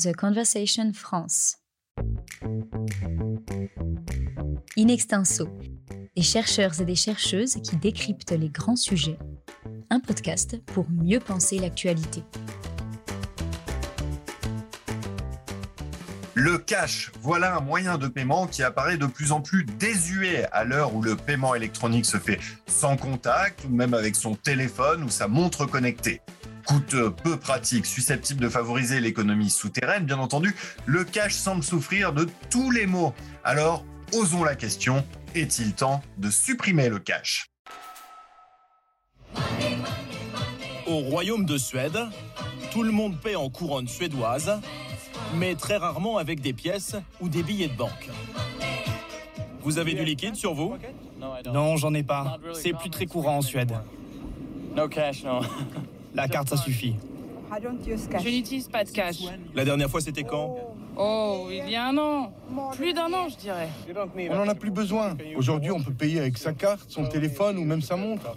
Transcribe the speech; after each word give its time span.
The 0.00 0.14
Conversation 0.14 0.92
France. 0.92 1.56
In 4.76 4.86
extenso, 4.86 5.48
des 6.14 6.22
chercheurs 6.22 6.80
et 6.80 6.84
des 6.84 6.94
chercheuses 6.94 7.56
qui 7.64 7.74
décryptent 7.78 8.30
les 8.30 8.48
grands 8.48 8.76
sujets. 8.76 9.18
Un 9.90 9.98
podcast 9.98 10.56
pour 10.66 10.88
mieux 10.88 11.18
penser 11.18 11.58
l'actualité. 11.58 12.22
Le 16.34 16.58
cash, 16.58 17.10
voilà 17.20 17.56
un 17.56 17.60
moyen 17.60 17.98
de 17.98 18.06
paiement 18.06 18.46
qui 18.46 18.62
apparaît 18.62 18.98
de 18.98 19.06
plus 19.06 19.32
en 19.32 19.40
plus 19.40 19.64
désuet 19.64 20.46
à 20.52 20.62
l'heure 20.62 20.94
où 20.94 21.02
le 21.02 21.16
paiement 21.16 21.56
électronique 21.56 22.06
se 22.06 22.18
fait 22.18 22.38
sans 22.68 22.96
contact 22.96 23.64
ou 23.64 23.70
même 23.70 23.94
avec 23.94 24.14
son 24.14 24.36
téléphone 24.36 25.02
ou 25.02 25.08
sa 25.08 25.26
montre 25.26 25.66
connectée 25.66 26.20
coûteux, 26.68 27.10
peu 27.10 27.38
pratique, 27.38 27.86
susceptible 27.86 28.40
de 28.40 28.48
favoriser 28.48 29.00
l'économie 29.00 29.48
souterraine, 29.48 30.04
bien 30.04 30.18
entendu, 30.18 30.54
le 30.84 31.02
cash 31.02 31.32
semble 31.32 31.64
souffrir 31.64 32.12
de 32.12 32.28
tous 32.50 32.70
les 32.70 32.86
maux. 32.86 33.14
Alors, 33.42 33.84
osons 34.12 34.44
la 34.44 34.54
question, 34.54 35.02
est-il 35.34 35.72
temps 35.72 36.02
de 36.18 36.28
supprimer 36.30 36.90
le 36.90 36.98
cash? 36.98 37.50
Au 40.86 40.98
royaume 40.98 41.46
de 41.46 41.56
Suède, 41.56 41.98
tout 42.70 42.82
le 42.82 42.92
monde 42.92 43.18
paie 43.18 43.36
en 43.36 43.48
couronne 43.48 43.88
suédoise, 43.88 44.60
mais 45.36 45.54
très 45.54 45.78
rarement 45.78 46.18
avec 46.18 46.40
des 46.40 46.52
pièces 46.52 46.96
ou 47.20 47.30
des 47.30 47.42
billets 47.42 47.68
de 47.68 47.76
banque. 47.76 48.10
Vous 49.62 49.78
avez 49.78 49.94
du 49.94 50.04
liquide 50.04 50.34
sur 50.34 50.52
vous? 50.52 50.76
Non, 51.46 51.76
j'en 51.76 51.94
ai 51.94 52.02
pas. 52.02 52.38
C'est 52.52 52.74
plus 52.74 52.90
très 52.90 53.06
courant 53.06 53.38
en 53.38 53.42
Suède. 53.42 53.72
No 54.76 54.86
cash, 54.86 55.24
no. 55.24 55.40
La 56.18 56.26
carte, 56.26 56.48
ça 56.48 56.56
suffit. 56.56 56.96
Je 57.60 58.28
n'utilise 58.28 58.66
pas 58.66 58.82
de 58.82 58.90
cash. 58.90 59.18
La 59.54 59.64
dernière 59.64 59.88
fois, 59.88 60.00
c'était 60.00 60.24
quand 60.24 60.56
Oh, 60.96 61.46
il 61.48 61.70
y 61.70 61.76
a 61.76 61.86
un 61.86 61.96
an. 61.96 62.32
Plus 62.74 62.92
d'un 62.92 63.12
an, 63.12 63.28
je 63.28 63.36
dirais. 63.36 63.68
On 64.28 64.34
n'en 64.34 64.48
a 64.48 64.56
plus 64.56 64.72
besoin. 64.72 65.16
Aujourd'hui, 65.36 65.70
on 65.70 65.80
peut 65.80 65.92
payer 65.92 66.18
avec 66.18 66.36
sa 66.36 66.54
carte, 66.54 66.90
son 66.90 67.06
téléphone 67.06 67.56
ou 67.56 67.64
même 67.64 67.82
sa 67.82 67.94
montre. 67.94 68.36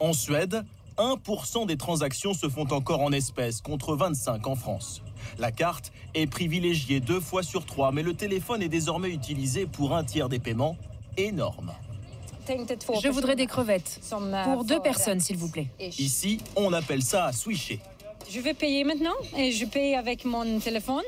En 0.00 0.14
Suède, 0.14 0.64
1% 0.96 1.66
des 1.66 1.76
transactions 1.76 2.32
se 2.32 2.48
font 2.48 2.72
encore 2.72 3.02
en 3.02 3.12
espèces, 3.12 3.60
contre 3.60 3.94
25 3.94 4.46
en 4.46 4.54
France. 4.54 5.02
La 5.38 5.52
carte 5.52 5.92
est 6.14 6.28
privilégiée 6.28 7.00
deux 7.00 7.20
fois 7.20 7.42
sur 7.42 7.66
trois, 7.66 7.92
mais 7.92 8.02
le 8.02 8.14
téléphone 8.14 8.62
est 8.62 8.70
désormais 8.70 9.10
utilisé 9.10 9.66
pour 9.66 9.94
un 9.94 10.02
tiers 10.02 10.30
des 10.30 10.38
paiements. 10.38 10.78
Énorme. 11.18 11.72
Je 13.02 13.08
voudrais 13.08 13.36
des 13.36 13.46
crevettes. 13.46 14.00
Pour 14.44 14.64
deux 14.64 14.80
personnes, 14.80 15.20
s'il 15.20 15.36
vous 15.36 15.50
plaît. 15.50 15.68
Ici, 15.98 16.38
on 16.56 16.72
appelle 16.72 17.02
ça 17.02 17.26
à 17.26 17.32
switcher. 17.32 17.80
Je 18.30 18.40
vais 18.40 18.54
payer 18.54 18.84
maintenant 18.84 19.14
et 19.36 19.52
je 19.52 19.64
paye 19.64 19.94
avec 19.94 20.24
mon 20.24 20.58
téléphone. 20.58 21.04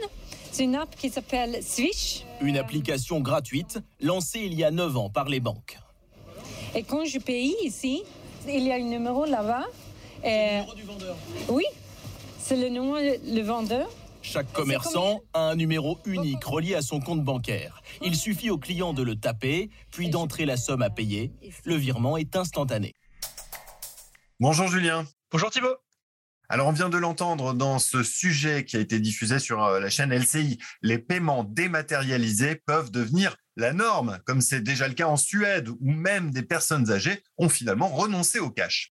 C'est 0.53 0.65
une 0.65 0.75
app 0.75 0.97
qui 0.97 1.11
s'appelle 1.11 1.63
Swish. 1.63 2.25
Une 2.41 2.57
application 2.57 3.21
gratuite 3.21 3.79
lancée 4.01 4.41
il 4.41 4.55
y 4.55 4.65
a 4.65 4.71
9 4.71 4.97
ans 4.97 5.11
par 5.11 5.29
les 5.29 5.41
banques. 5.41 5.79
Et 6.75 6.83
quand 6.83 7.05
je 7.05 7.19
paye 7.19 7.55
ici, 7.63 8.03
il 8.49 8.63
y 8.67 8.73
a 8.73 8.77
un 8.77 8.81
numéro 8.81 9.25
là-bas. 9.27 9.67
Et... 10.25 10.61
numéro 10.61 10.75
du 10.75 10.83
vendeur. 10.83 11.17
Oui, 11.49 11.65
c'est 12.39 12.57
le 12.57 12.69
numéro 12.69 12.97
le 12.97 13.43
vendeur. 13.43 13.89
Chaque 14.23 14.53
commerçant 14.53 15.23
a 15.33 15.41
un 15.51 15.57
numéro 15.57 15.99
unique 16.05 16.45
relié 16.45 16.75
à 16.75 16.83
son 16.83 17.01
compte 17.01 17.25
bancaire. 17.25 17.83
Il 18.03 18.15
suffit 18.15 18.51
au 18.51 18.59
client 18.59 18.93
de 18.93 19.03
le 19.03 19.17
taper, 19.17 19.71
puis 19.91 20.11
d'entrer 20.11 20.45
la 20.45 20.57
somme 20.57 20.83
à 20.83 20.91
payer. 20.91 21.33
Le 21.65 21.75
virement 21.75 22.17
est 22.17 22.37
instantané. 22.37 22.95
Bonjour 24.39 24.69
Julien. 24.69 25.07
Bonjour 25.31 25.51
Thibault. 25.51 25.77
Alors 26.49 26.67
on 26.67 26.73
vient 26.73 26.89
de 26.89 26.99
l'entendre 26.99 27.55
dans 27.55 27.79
ce 27.79 28.03
sujet 28.03 28.65
qui 28.65 28.77
a 28.77 28.81
été 28.81 28.99
diffusé 28.99 29.39
sur 29.39 29.63
euh, 29.63 29.79
la 29.79 29.89
chaîne 29.89 30.13
LCI. 30.13 30.59
Les 30.83 30.99
paiements 30.99 31.45
dématérialisés 31.45 32.57
peuvent 32.57 32.91
devenir 32.91 33.37
la 33.57 33.73
norme, 33.73 34.19
comme 34.27 34.41
c'est 34.41 34.61
déjà 34.61 34.89
le 34.89 34.95
cas 34.95 35.07
en 35.07 35.17
Suède, 35.17 35.69
où 35.69 35.79
même 35.81 36.31
des 36.31 36.43
personnes 36.43 36.91
âgées 36.91 37.23
ont 37.39 37.49
finalement 37.49 37.89
renoncé 37.89 38.41
au 38.41 38.51
cash. 38.51 38.93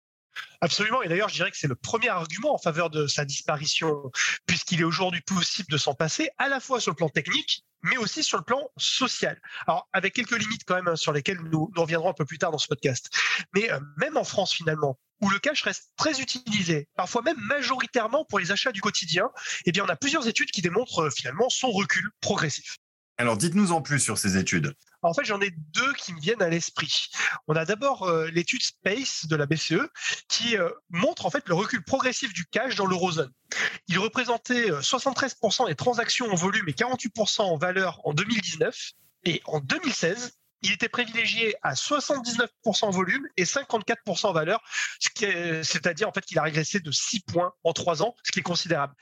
Absolument. 0.61 1.01
Et 1.01 1.07
d'ailleurs, 1.07 1.29
je 1.29 1.35
dirais 1.35 1.51
que 1.51 1.57
c'est 1.57 1.67
le 1.67 1.75
premier 1.75 2.09
argument 2.09 2.53
en 2.53 2.57
faveur 2.57 2.89
de 2.89 3.07
sa 3.07 3.25
disparition, 3.25 4.11
puisqu'il 4.45 4.81
est 4.81 4.85
aujourd'hui 4.85 5.21
possible 5.21 5.71
de 5.71 5.77
s'en 5.77 5.93
passer, 5.93 6.29
à 6.37 6.49
la 6.49 6.59
fois 6.59 6.79
sur 6.79 6.91
le 6.91 6.95
plan 6.95 7.09
technique, 7.09 7.63
mais 7.83 7.97
aussi 7.97 8.23
sur 8.23 8.37
le 8.37 8.43
plan 8.43 8.69
social. 8.77 9.39
Alors, 9.67 9.89
avec 9.93 10.13
quelques 10.13 10.37
limites 10.37 10.63
quand 10.65 10.81
même 10.81 10.95
sur 10.95 11.13
lesquelles 11.13 11.39
nous, 11.39 11.71
nous, 11.75 11.81
reviendrons 11.81 12.09
un 12.09 12.13
peu 12.13 12.25
plus 12.25 12.37
tard 12.37 12.51
dans 12.51 12.57
ce 12.57 12.67
podcast. 12.67 13.09
Mais 13.53 13.71
euh, 13.71 13.79
même 13.97 14.17
en 14.17 14.23
France, 14.23 14.53
finalement, 14.53 14.99
où 15.21 15.29
le 15.29 15.39
cash 15.39 15.63
reste 15.63 15.91
très 15.97 16.19
utilisé, 16.19 16.87
parfois 16.95 17.21
même 17.21 17.39
majoritairement 17.39 18.25
pour 18.25 18.39
les 18.39 18.51
achats 18.51 18.71
du 18.71 18.81
quotidien, 18.81 19.29
eh 19.65 19.71
bien, 19.71 19.85
on 19.85 19.89
a 19.89 19.95
plusieurs 19.95 20.27
études 20.27 20.51
qui 20.51 20.61
démontrent 20.61 21.03
euh, 21.03 21.09
finalement 21.09 21.49
son 21.49 21.71
recul 21.71 22.09
progressif. 22.21 22.77
Alors, 23.17 23.37
dites-nous 23.37 23.71
en 23.71 23.81
plus 23.81 23.99
sur 23.99 24.17
ces 24.17 24.37
études. 24.37 24.75
En 25.03 25.13
fait, 25.13 25.23
j'en 25.25 25.41
ai 25.41 25.51
deux 25.51 25.93
qui 25.93 26.13
me 26.13 26.19
viennent 26.19 26.41
à 26.41 26.49
l'esprit. 26.49 27.09
On 27.47 27.55
a 27.55 27.65
d'abord 27.65 28.03
euh, 28.03 28.29
l'étude 28.29 28.61
Space 28.61 29.25
de 29.27 29.35
la 29.35 29.45
BCE 29.45 29.81
qui 30.27 30.57
euh, 30.57 30.69
montre 30.89 31.25
en 31.25 31.29
fait 31.29 31.47
le 31.47 31.55
recul 31.55 31.83
progressif 31.83 32.33
du 32.33 32.45
cash 32.45 32.75
dans 32.75 32.85
l'eurozone. 32.85 33.31
Il 33.87 33.99
représentait 33.99 34.69
73% 34.69 35.67
des 35.67 35.75
transactions 35.75 36.31
en 36.31 36.35
volume 36.35 36.67
et 36.69 36.73
48% 36.73 37.41
en 37.41 37.57
valeur 37.57 37.99
en 38.05 38.13
2019 38.13 38.75
et 39.25 39.41
en 39.45 39.59
2016. 39.59 40.33
Il 40.63 40.71
était 40.71 40.89
privilégié 40.89 41.55
à 41.63 41.73
79% 41.73 42.47
en 42.83 42.91
volume 42.91 43.27
et 43.35 43.45
54% 43.45 44.27
en 44.27 44.33
valeur, 44.33 44.61
c'est-à-dire 44.99 46.11
qu'il 46.11 46.37
a 46.37 46.43
régressé 46.43 46.79
de 46.79 46.91
6 46.91 47.21
points 47.21 47.51
en 47.63 47.73
3 47.73 48.03
ans, 48.03 48.15
ce 48.23 48.31
qui 48.31 48.39
est 48.39 48.43
considérable. 48.43 48.93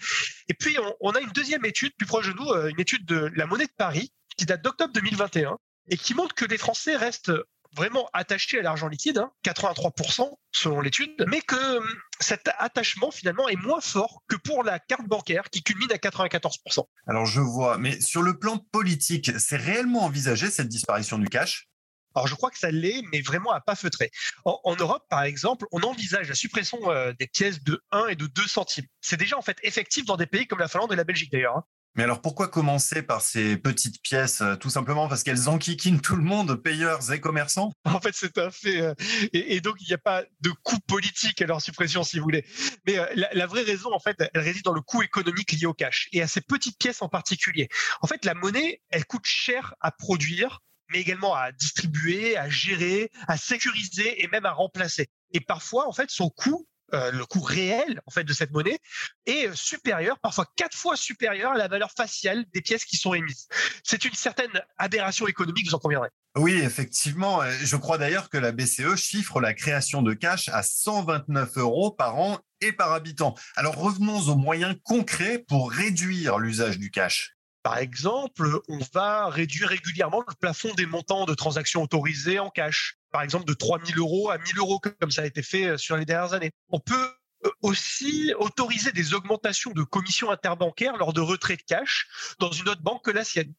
Et 0.49 0.55
puis 0.55 0.77
on, 0.99 1.11
a 1.11 1.21
une 1.21 1.29
deuxième 1.29 1.63
étude 1.63 1.93
plus 1.95 2.07
proche 2.07 2.27
de 2.27 2.33
nous, 2.33 2.49
euh, 2.49 2.69
une 2.69 2.79
étude 2.79 3.05
de 3.05 3.31
la 3.35 3.45
monnaie 3.45 3.67
de 3.67 3.71
Paris 3.77 4.11
qui 4.35 4.45
date 4.45 4.63
d'octobre 4.63 4.93
2021 4.93 5.57
et 5.89 5.97
qui 5.97 6.13
montre 6.13 6.35
que 6.35 6.45
les 6.45 6.57
Français 6.57 6.95
restent 6.95 7.31
vraiment 7.75 8.09
attachés 8.13 8.59
à 8.59 8.61
l'argent 8.63 8.87
liquide, 8.87 9.19
hein, 9.19 9.31
83% 9.43 10.27
selon 10.51 10.81
l'étude, 10.81 11.23
mais 11.27 11.41
que 11.41 11.77
hum, 11.77 11.85
cet 12.19 12.49
attachement 12.57 13.11
finalement 13.11 13.47
est 13.47 13.55
moins 13.55 13.81
fort 13.81 14.23
que 14.27 14.35
pour 14.35 14.63
la 14.63 14.79
carte 14.79 15.07
bancaire 15.07 15.49
qui 15.51 15.61
culmine 15.61 15.91
à 15.91 15.97
94%. 15.97 16.85
Alors 17.07 17.25
je 17.25 17.41
vois, 17.41 17.77
mais 17.77 17.99
sur 18.01 18.23
le 18.23 18.39
plan 18.39 18.57
politique, 18.57 19.31
c'est 19.37 19.57
réellement 19.57 20.03
envisagé 20.03 20.49
cette 20.49 20.67
disparition 20.67 21.19
du 21.19 21.27
cash? 21.27 21.69
Alors 22.16 22.28
je 22.28 22.36
crois 22.36 22.50
que 22.50 22.58
ça 22.59 22.72
l'est, 22.72 23.02
mais 23.12 23.22
vraiment 23.22 23.52
à 23.52 23.62
pas 23.62 23.75
feutrer. 23.75 24.12
En, 24.46 24.59
en, 24.64 24.75
Europe, 24.75 25.06
par 25.09 25.24
exemple, 25.24 25.66
on 25.72 25.81
envisage 25.81 26.28
la 26.30 26.36
suppression 26.36 26.80
euh, 26.92 27.14
des 27.20 27.28
pièces 27.28 27.64
de 27.64 27.81
1 27.92 28.08
et 28.08 28.16
de 28.16 28.28
2 28.28 28.47
centimes. 28.47 28.86
C'est 29.02 29.18
déjà 29.18 29.38
en 29.38 29.42
fait 29.42 29.58
effectif 29.64 30.06
dans 30.06 30.18
des 30.18 30.25
pays 30.28 30.47
comme 30.47 30.59
la 30.59 30.68
Finlande 30.68 30.92
et 30.94 30.96
la 30.96 31.03
Belgique 31.03 31.31
d'ailleurs. 31.31 31.58
Hein. 31.58 31.64
Mais 31.96 32.03
alors 32.03 32.22
pourquoi 32.22 32.47
commencer 32.47 33.02
par 33.02 33.20
ces 33.22 33.58
petites 33.58 34.02
pièces 34.03 34.44
Tout 34.59 34.70
simplement 34.70 35.08
parce 35.09 35.24
qu'elles 35.24 35.50
enquiquinent 35.50 36.00
tout 36.00 36.16
le 36.16 36.22
monde, 36.22 36.56
payeurs 36.56 37.12
et 37.12 37.20
commerçants? 37.20 37.72
En 37.86 38.00
fait, 38.00 38.14
c'est 38.14 38.38
un 38.38 38.52
fait. 38.52 38.80
euh, 38.80 38.94
Et, 39.34 39.56
et 39.56 39.59
donc, 39.62 39.78
il 39.81 39.88
n'y 39.88 39.94
a 39.94 39.97
pas 39.97 40.24
de 40.41 40.52
coût 40.64 40.80
politique 40.88 41.41
à 41.41 41.47
leur 41.47 41.62
suppression, 41.62 42.03
si 42.03 42.18
vous 42.18 42.24
voulez. 42.24 42.46
Mais 42.86 43.00
euh, 43.00 43.08
la, 43.16 43.30
la 43.34 43.47
vraie 43.47 43.64
raison, 43.64 43.91
en 43.91 44.00
fait, 44.00 44.16
elle 44.34 44.41
réside 44.41 44.64
dans 44.64 44.72
le 44.74 44.81
coût 44.81 45.02
économique 45.02 45.52
lié 45.52 45.66
au 45.66 45.74
cash 45.74 46.08
et 46.14 46.22
à 46.22 46.28
ces 46.28 46.41
petites 46.41 46.78
pièces 46.78 47.02
en 47.02 47.09
particulier. 47.09 47.68
En 48.02 48.08
fait, 48.08 48.24
la 48.24 48.36
monnaie, 48.36 48.81
elle 48.91 49.06
coûte 49.06 49.26
cher 49.26 49.74
à 49.81 49.91
produire, 49.91 50.62
mais 50.89 51.00
également 51.00 51.35
à 51.35 51.51
distribuer, 51.51 52.38
à 52.38 52.50
gérer, 52.50 53.11
à 53.27 53.38
sécuriser 53.38 54.23
et 54.23 54.27
même 54.27 54.45
à 54.45 54.51
remplacer. 54.51 55.07
Et 55.31 55.39
parfois, 55.39 55.88
en 55.88 55.94
fait, 55.94 56.09
son 56.09 56.29
coût 56.29 56.67
euh, 56.94 57.11
le 57.11 57.25
coût 57.25 57.41
réel 57.41 58.01
en 58.07 58.11
fait 58.11 58.23
de 58.23 58.33
cette 58.33 58.51
monnaie 58.51 58.79
est 59.28 59.53
supérieur, 59.55 60.17
parfois 60.19 60.45
quatre 60.55 60.75
fois 60.75 60.95
supérieur 60.95 61.51
à 61.51 61.57
la 61.57 61.67
valeur 61.67 61.91
faciale 61.91 62.45
des 62.53 62.61
pièces 62.61 62.85
qui 62.85 62.97
sont 62.97 63.13
émises. 63.13 63.47
C'est 63.83 64.05
une 64.05 64.13
certaine 64.13 64.51
aberration 64.78 65.28
économique, 65.28 65.67
vous 65.67 65.75
en 65.75 65.79
conviendrez. 65.79 66.09
Oui, 66.35 66.53
effectivement. 66.53 67.41
Je 67.61 67.75
crois 67.75 67.97
d'ailleurs 67.97 68.29
que 68.29 68.38
la 68.38 68.51
BCE 68.51 68.95
chiffre 68.95 69.39
la 69.39 69.53
création 69.53 70.01
de 70.01 70.13
cash 70.13 70.49
à 70.49 70.63
129 70.63 71.57
euros 71.57 71.91
par 71.91 72.17
an 72.17 72.39
et 72.61 72.72
par 72.72 72.94
habitant. 72.94 73.35
Alors 73.55 73.75
revenons 73.75 74.19
aux 74.29 74.35
moyens 74.35 74.75
concrets 74.83 75.40
pour 75.47 75.72
réduire 75.72 76.40
l'usage 76.40 76.79
du 76.79 76.91
cash. 76.91 77.35
Par 77.64 77.78
exemple, 77.78 78.61
on 78.67 78.79
va 78.94 79.28
réduire 79.29 79.70
régulièrement 79.70 80.23
le 80.28 80.34
plafond 80.40 80.73
des 80.76 80.85
montants 80.85 81.26
de 81.26 81.34
transactions 81.34 81.84
autorisées 81.84 82.40
en 82.40 82.50
cash. 82.50 82.97
Par 83.11 83.22
exemple, 83.22 83.46
de 83.46 83.53
3 83.53 83.79
000 83.85 84.00
euros 84.00 84.29
à 84.29 84.35
1 84.35 84.46
000 84.46 84.59
euros, 84.59 84.79
comme 84.79 85.11
ça 85.11 85.23
a 85.23 85.26
été 85.26 85.41
fait 85.41 85.78
sur 85.78 85.97
les 85.97 86.06
dernières 86.06 86.34
années. 86.34 86.52
On 86.70 86.79
peut 86.79 87.14
aussi 87.61 88.34
autoriser 88.38 88.91
des 88.91 89.14
augmentations 89.14 89.72
de 89.72 89.84
commissions 89.84 90.29
interbancaires 90.29 90.97
lors 90.97 91.14
de 91.14 91.22
retrait 91.22 91.56
de 91.56 91.61
cash 91.61 92.08
dans 92.40 92.52
une 92.52 92.67
autre 92.70 92.82
banque 92.82 93.06
que 93.06 93.11
la 93.11 93.23
sienne. 93.23 93.53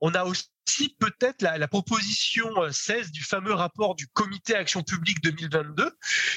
On 0.00 0.14
a 0.14 0.24
aussi 0.24 0.96
peut-être 0.98 1.42
la, 1.42 1.58
la, 1.58 1.68
proposition 1.68 2.50
16 2.70 3.10
du 3.10 3.22
fameux 3.22 3.52
rapport 3.52 3.94
du 3.94 4.08
comité 4.08 4.54
Action 4.54 4.82
publique 4.82 5.20
2022 5.22 5.92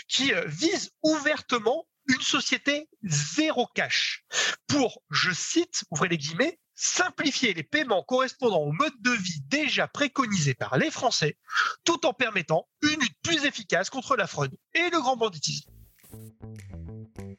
qui 0.08 0.32
vise 0.46 0.92
ouvertement 1.04 1.86
une 2.10 2.22
société 2.22 2.90
zéro 3.04 3.68
cash 3.74 4.26
pour, 4.68 5.02
je 5.10 5.32
cite, 5.32 5.86
ouvrez 5.90 6.10
les 6.10 6.18
guillemets, 6.18 6.60
simplifier 6.76 7.54
les 7.54 7.64
paiements 7.64 8.04
correspondant 8.04 8.62
au 8.62 8.72
mode 8.72 8.94
de 9.02 9.12
vie 9.12 9.42
déjà 9.48 9.88
préconisé 9.88 10.54
par 10.54 10.78
les 10.78 10.92
Français, 10.92 11.38
tout 11.84 12.06
en 12.06 12.14
permettant 12.14 12.68
une 12.82 13.00
lutte 13.00 13.18
plus 13.22 13.46
efficace 13.46 13.90
contre 13.90 14.16
la 14.16 14.28
fraude 14.28 14.56
et 14.74 14.90
le 14.90 15.00
grand 15.00 15.18
banditisme. 15.18 15.70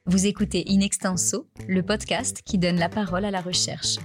Vous 0.06 0.26
écoutez 0.26 0.70
Inextenso, 0.70 1.48
le 1.66 1.82
podcast 1.82 2.42
qui 2.44 2.58
donne 2.58 2.78
la 2.78 2.88
parole 2.88 3.24
à 3.24 3.30
la 3.30 3.40
recherche. 3.40 3.96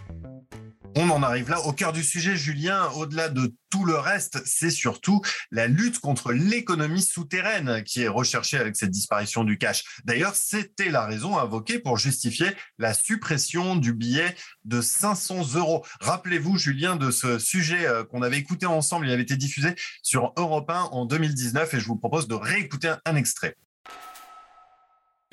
On 0.96 1.10
en 1.10 1.22
arrive 1.22 1.50
là 1.50 1.62
au 1.62 1.72
cœur 1.72 1.94
du 1.94 2.04
sujet, 2.04 2.36
Julien. 2.36 2.90
Au-delà 2.96 3.30
de 3.30 3.54
tout 3.70 3.86
le 3.86 3.98
reste, 3.98 4.42
c'est 4.46 4.72
surtout 4.72 5.22
la 5.52 5.68
lutte 5.68 6.00
contre 6.00 6.32
l'économie 6.32 7.02
souterraine 7.02 7.84
qui 7.84 8.02
est 8.02 8.08
recherchée 8.08 8.58
avec 8.58 8.76
cette 8.76 8.90
disparition 8.90 9.44
du 9.44 9.58
cash. 9.58 9.84
D'ailleurs, 10.04 10.36
c'était 10.36 10.90
la 10.90 11.06
raison 11.06 11.38
invoquée 11.38 11.80
pour 11.80 11.98
justifier 11.98 12.48
la 12.80 12.94
suppression 12.94 13.76
du 13.76 13.94
billet 13.94 14.36
de 14.66 14.82
500 14.82 15.56
euros. 15.56 15.86
Rappelez-vous, 16.02 16.58
Julien, 16.58 16.96
de 16.96 17.12
ce 17.12 17.38
sujet 17.38 17.86
euh, 17.86 18.04
qu'on 18.04 18.22
avait 18.22 18.38
écouté 18.38 18.66
ensemble. 18.66 19.08
Il 19.08 19.12
avait 19.12 19.22
été 19.22 19.38
diffusé 19.38 19.76
sur 20.02 20.34
Europe 20.38 20.70
1 20.70 20.90
en 20.92 21.06
2019 21.06 21.74
et 21.74 21.80
je 21.80 21.86
vous 21.86 21.98
propose 21.98 22.28
de 22.28 22.36
réécouter 22.36 22.94
un 23.06 23.16
extrait. 23.16 23.56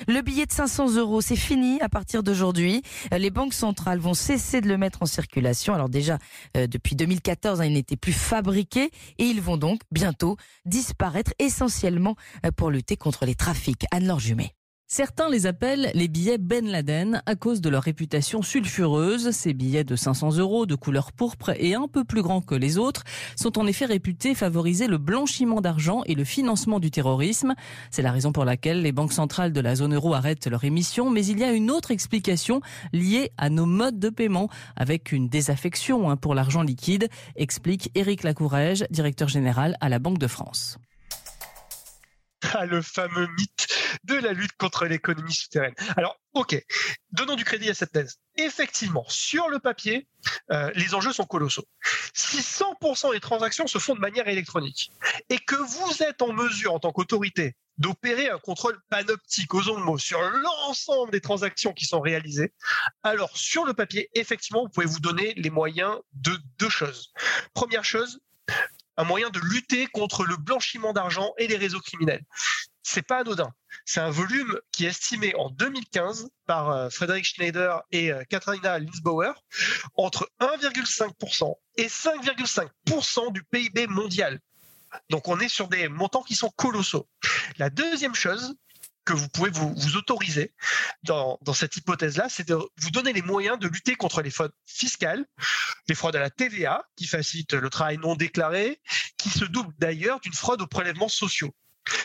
Le 0.05 0.21
billet 0.21 0.45
de 0.45 0.51
500 0.51 0.95
euros, 0.95 1.21
c'est 1.21 1.35
fini 1.35 1.81
à 1.81 1.89
partir 1.89 2.21
d'aujourd'hui. 2.21 2.83
Euh, 3.13 3.17
les 3.17 3.31
banques 3.31 3.53
centrales 3.53 3.97
vont 3.97 4.13
cesser 4.13 4.61
de 4.61 4.67
le 4.67 4.77
mettre 4.77 5.01
en 5.01 5.05
circulation. 5.07 5.73
Alors 5.73 5.89
déjà, 5.89 6.19
euh, 6.55 6.67
depuis 6.67 6.95
2014, 6.95 7.61
hein, 7.61 7.65
il 7.65 7.73
n'était 7.73 7.97
plus 7.97 8.13
fabriqué 8.13 8.91
et 9.17 9.23
ils 9.23 9.41
vont 9.41 9.57
donc 9.57 9.81
bientôt 9.91 10.37
disparaître 10.65 11.33
essentiellement 11.39 12.15
euh, 12.45 12.51
pour 12.51 12.69
lutter 12.69 12.95
contre 12.95 13.25
les 13.25 13.35
trafics. 13.35 13.85
Anne-Laure 13.91 14.19
Jumet. 14.19 14.53
Certains 14.89 15.29
les 15.29 15.47
appellent 15.47 15.91
les 15.95 16.07
billets 16.07 16.37
Ben 16.37 16.65
Laden 16.65 17.21
à 17.25 17.35
cause 17.35 17.59
de 17.59 17.67
leur 17.67 17.83
réputation 17.83 18.41
sulfureuse. 18.41 19.31
Ces 19.31 19.53
billets 19.53 19.83
de 19.83 19.97
500 19.97 20.37
euros 20.37 20.65
de 20.65 20.75
couleur 20.75 21.11
pourpre 21.11 21.51
et 21.57 21.75
un 21.75 21.89
peu 21.89 22.05
plus 22.05 22.21
grands 22.21 22.39
que 22.39 22.55
les 22.55 22.77
autres 22.77 23.03
sont 23.35 23.59
en 23.59 23.67
effet 23.67 23.83
réputés 23.83 24.33
favoriser 24.33 24.87
le 24.87 24.97
blanchiment 24.97 25.59
d'argent 25.59 26.03
et 26.05 26.15
le 26.15 26.23
financement 26.23 26.79
du 26.79 26.89
terrorisme. 26.89 27.53
C'est 27.91 28.01
la 28.01 28.13
raison 28.13 28.31
pour 28.31 28.45
laquelle 28.45 28.81
les 28.81 28.93
banques 28.93 29.11
centrales 29.11 29.51
de 29.51 29.59
la 29.59 29.75
zone 29.75 29.93
euro 29.93 30.13
arrêtent 30.13 30.47
leur 30.47 30.63
émission. 30.63 31.09
Mais 31.09 31.25
il 31.25 31.37
y 31.37 31.43
a 31.43 31.51
une 31.51 31.69
autre 31.69 31.91
explication 31.91 32.61
liée 32.93 33.31
à 33.37 33.49
nos 33.49 33.65
modes 33.65 33.99
de 33.99 34.09
paiement 34.09 34.47
avec 34.77 35.11
une 35.11 35.27
désaffection 35.27 36.09
hein, 36.09 36.15
pour 36.15 36.33
l'argent 36.33 36.61
liquide, 36.61 37.09
explique 37.35 37.91
Éric 37.93 38.23
Lacourège, 38.23 38.85
directeur 38.89 39.27
général 39.27 39.75
à 39.81 39.89
la 39.89 39.99
Banque 39.99 40.17
de 40.17 40.27
France. 40.27 40.77
Le 42.69 42.81
fameux 42.81 43.27
mythe 43.37 43.67
de 44.03 44.15
la 44.15 44.33
lutte 44.33 44.55
contre 44.57 44.85
l'économie 44.85 45.33
souterraine. 45.33 45.73
Alors, 45.95 46.19
ok, 46.33 46.61
donnons 47.11 47.35
du 47.35 47.43
crédit 47.43 47.69
à 47.69 47.73
cette 47.73 47.91
thèse. 47.91 48.17
Effectivement, 48.35 49.05
sur 49.07 49.49
le 49.49 49.59
papier, 49.59 50.07
euh, 50.51 50.71
les 50.75 50.93
enjeux 50.93 51.13
sont 51.13 51.25
colossaux. 51.25 51.65
Si 52.13 52.37
100% 52.37 53.13
des 53.13 53.19
transactions 53.19 53.67
se 53.67 53.79
font 53.79 53.95
de 53.95 53.99
manière 53.99 54.27
électronique 54.27 54.91
et 55.29 55.39
que 55.39 55.55
vous 55.55 56.03
êtes 56.03 56.21
en 56.21 56.33
mesure, 56.33 56.73
en 56.73 56.79
tant 56.79 56.91
qu'autorité, 56.91 57.55
d'opérer 57.77 58.29
un 58.29 58.39
contrôle 58.39 58.79
panoptique, 58.89 59.53
osons 59.53 59.79
le 59.79 59.97
sur 59.99 60.19
l'ensemble 60.21 61.11
des 61.11 61.21
transactions 61.21 61.73
qui 61.73 61.85
sont 61.85 62.01
réalisées, 62.01 62.53
alors 63.03 63.35
sur 63.37 63.65
le 63.65 63.73
papier, 63.73 64.09
effectivement, 64.15 64.63
vous 64.63 64.69
pouvez 64.69 64.87
vous 64.87 64.99
donner 64.99 65.33
les 65.35 65.49
moyens 65.49 65.95
de 66.13 66.37
deux 66.57 66.69
choses. 66.69 67.13
Première 67.53 67.85
chose, 67.85 68.19
un 68.97 69.03
moyen 69.03 69.29
de 69.29 69.39
lutter 69.39 69.87
contre 69.87 70.25
le 70.25 70.35
blanchiment 70.37 70.93
d'argent 70.93 71.33
et 71.37 71.47
les 71.47 71.57
réseaux 71.57 71.79
criminels. 71.79 72.23
C'est 72.83 73.01
pas 73.01 73.19
anodin. 73.19 73.51
C'est 73.85 73.99
un 73.99 74.09
volume 74.09 74.59
qui 74.71 74.85
est 74.85 74.89
estimé 74.89 75.33
en 75.35 75.49
2015 75.49 76.29
par 76.45 76.69
euh, 76.69 76.89
Frédéric 76.89 77.25
Schneider 77.25 77.81
et 77.91 78.11
euh, 78.11 78.23
Katharina 78.29 78.79
Linsbauer 78.79 79.33
entre 79.95 80.29
1,5% 80.39 81.53
et 81.75 81.87
5,5% 81.87 83.33
du 83.33 83.43
PIB 83.43 83.87
mondial. 83.87 84.39
Donc 85.09 85.27
on 85.27 85.39
est 85.39 85.49
sur 85.49 85.67
des 85.67 85.89
montants 85.89 86.23
qui 86.23 86.35
sont 86.35 86.49
colossaux. 86.55 87.07
La 87.57 87.69
deuxième 87.69 88.15
chose, 88.15 88.55
que 89.07 89.13
vous 89.13 89.29
pouvez 89.29 89.49
vous, 89.49 89.95
autoriser 89.95 90.53
dans, 91.03 91.39
cette 91.53 91.77
hypothèse-là, 91.77 92.27
c'est 92.27 92.45
de 92.45 92.55
vous 92.55 92.91
donner 92.91 93.13
les 93.13 93.21
moyens 93.21 93.57
de 93.57 93.69
lutter 93.69 93.95
contre 93.95 94.21
les 94.21 94.29
fraudes 94.29 94.51
fiscales, 94.65 95.25
les 95.87 95.95
fraudes 95.95 96.17
à 96.17 96.19
la 96.19 96.29
TVA, 96.29 96.83
qui 96.97 97.07
facilitent 97.07 97.53
le 97.53 97.69
travail 97.69 97.97
non 97.99 98.15
déclaré, 98.15 98.81
qui 99.17 99.29
se 99.29 99.45
doublent 99.45 99.73
d'ailleurs 99.77 100.19
d'une 100.19 100.33
fraude 100.33 100.61
aux 100.61 100.67
prélèvements 100.67 101.07
sociaux. 101.07 101.55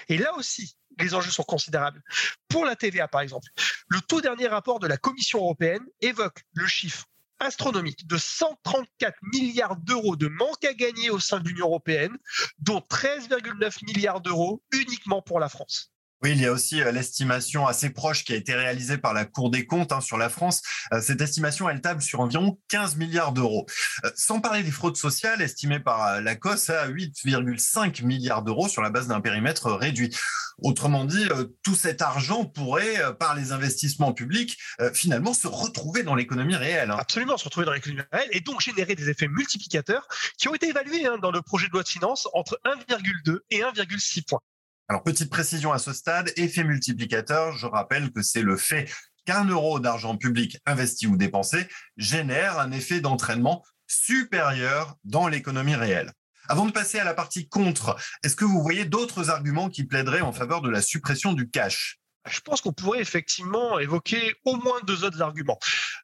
Et 0.09 0.17
là 0.17 0.33
aussi, 0.37 0.77
les 1.01 1.13
enjeux 1.15 1.33
sont 1.33 1.43
considérables. 1.43 2.01
Pour 2.49 2.65
la 2.65 2.77
TVA, 2.77 3.09
par 3.09 3.21
exemple, 3.21 3.49
le 3.89 4.01
tout 4.03 4.21
dernier 4.21 4.47
rapport 4.47 4.79
de 4.79 4.87
la 4.87 4.97
Commission 4.97 5.41
européenne 5.41 5.85
évoque 6.01 6.45
le 6.55 6.69
chiffre 6.69 7.07
astronomique 7.41 8.07
de 8.07 8.17
134 8.17 9.19
milliards 9.33 9.77
d'euros 9.77 10.15
de 10.15 10.29
manque 10.29 10.65
à 10.65 10.73
gagner 10.73 11.11
au 11.11 11.19
sein 11.19 11.41
de 11.41 11.49
l'Union 11.49 11.67
européenne, 11.67 12.17
dont 12.61 12.79
13,9 12.79 13.85
milliards 13.87 14.21
d'euros 14.21 14.63
uniquement 14.71 15.21
pour 15.21 15.41
la 15.41 15.49
France. 15.49 15.92
Oui, 16.23 16.31
il 16.33 16.41
y 16.41 16.47
a 16.47 16.53
aussi 16.53 16.81
euh, 16.81 16.93
l'estimation 16.93 17.67
assez 17.67 17.91
proche 17.91 18.23
qui 18.23 18.33
a 18.33 18.37
été 18.37 18.55
réalisée 18.55 18.97
par 18.97 19.13
la 19.13 19.25
Cour 19.25 19.51
des 19.51 19.67
comptes 19.67 19.91
hein, 19.91 20.01
sur 20.01 20.17
la 20.17 20.29
France. 20.29 20.63
Euh, 20.93 21.01
cette 21.01 21.21
estimation, 21.21 21.69
elle 21.69 21.81
table 21.81 22.01
sur 22.01 22.21
environ 22.21 22.61
15 22.69 22.95
milliards 22.95 23.33
d'euros. 23.33 23.67
Euh, 24.05 24.11
sans 24.15 24.41
parler 24.41 24.63
des 24.63 24.71
fraudes 24.71 24.97
sociales 24.97 25.43
estimées 25.43 25.81
par 25.81 26.21
la 26.21 26.37
COS 26.37 26.71
à 26.71 26.89
8,5 26.89 28.05
milliards 28.05 28.43
d'euros 28.45 28.69
sur 28.69 28.83
la 28.83 28.91
base 28.91 29.09
d'un 29.09 29.21
périmètre 29.21 29.73
réduit. 29.73 30.15
Autrement 30.59 31.05
dit, 31.05 31.27
tout 31.65 31.75
cet 31.75 32.03
argent 32.03 32.45
pourrait, 32.45 33.01
par 33.19 33.35
les 33.35 33.51
investissements 33.51 34.13
publics, 34.13 34.59
finalement 34.93 35.33
se 35.35 35.49
retrouver 35.49 36.03
dans 36.05 36.15
l'économie 36.15 36.55
réelle. 36.55 36.91
Hein. 36.91 36.99
Absolument, 37.01 37.37
se 37.37 37.45
retrouver 37.45 37.67
dans 37.67 37.73
l'économie 37.73 38.03
réelle 38.13 38.29
et 38.31 38.41
donc 38.41 38.61
générer 38.61 38.95
des 38.95 39.09
effets 39.09 39.29
multiplicateurs 39.29 40.07
qui 40.39 40.49
ont 40.49 40.55
été 40.55 40.69
évalués 40.69 41.07
hein, 41.07 41.19
dans 41.21 41.33
le 41.33 41.43
projet 41.43 41.67
de 41.67 41.73
loi 41.73 41.83
de 41.83 41.89
finances 41.89 42.29
entre 42.35 42.61
1,2 42.65 43.39
et 43.51 43.61
1,6 43.61 44.25
points. 44.25 44.41
Alors, 44.88 45.02
petite 45.02 45.31
précision 45.31 45.73
à 45.73 45.79
ce 45.79 45.93
stade, 45.93 46.32
effet 46.37 46.64
multiplicateur, 46.64 47.56
je 47.56 47.67
rappelle 47.67 48.12
que 48.12 48.23
c'est 48.23 48.43
le 48.43 48.56
fait 48.56 48.90
qu'un 49.25 49.44
euro 49.44 49.81
d'argent 49.81 50.17
public 50.17 50.58
investi 50.67 51.06
ou 51.06 51.17
dépensé 51.17 51.69
génère 51.96 52.58
un 52.58 52.73
effet 52.73 53.00
d'entraînement 53.00 53.64
supérieur 53.87 54.96
dans 55.05 55.29
l'économie 55.29 55.75
réelle. 55.76 56.12
Avant 56.49 56.67
de 56.67 56.73
passer 56.73 56.99
à 56.99 57.05
la 57.05 57.14
partie 57.14 57.49
contre, 57.49 57.96
est-ce 58.25 58.34
que 58.34 58.44
vous 58.44 58.61
voyez 58.62 58.84
d'autres 58.84 59.31
arguments 59.31 59.69
qui 59.69 59.84
plaideraient 59.84 60.23
en 60.23 60.32
faveur 60.32 60.61
de 60.61 60.70
la 60.70 60.82
suppression 60.82 61.32
du 61.32 61.49
cash? 61.49 61.99
Je 62.29 62.40
pense 62.40 62.61
qu'on 62.61 62.73
pourrait 62.73 63.00
effectivement 63.00 63.79
évoquer 63.79 64.34
au 64.44 64.56
moins 64.56 64.81
deux 64.87 65.05
autres 65.05 65.23
arguments. 65.23 65.58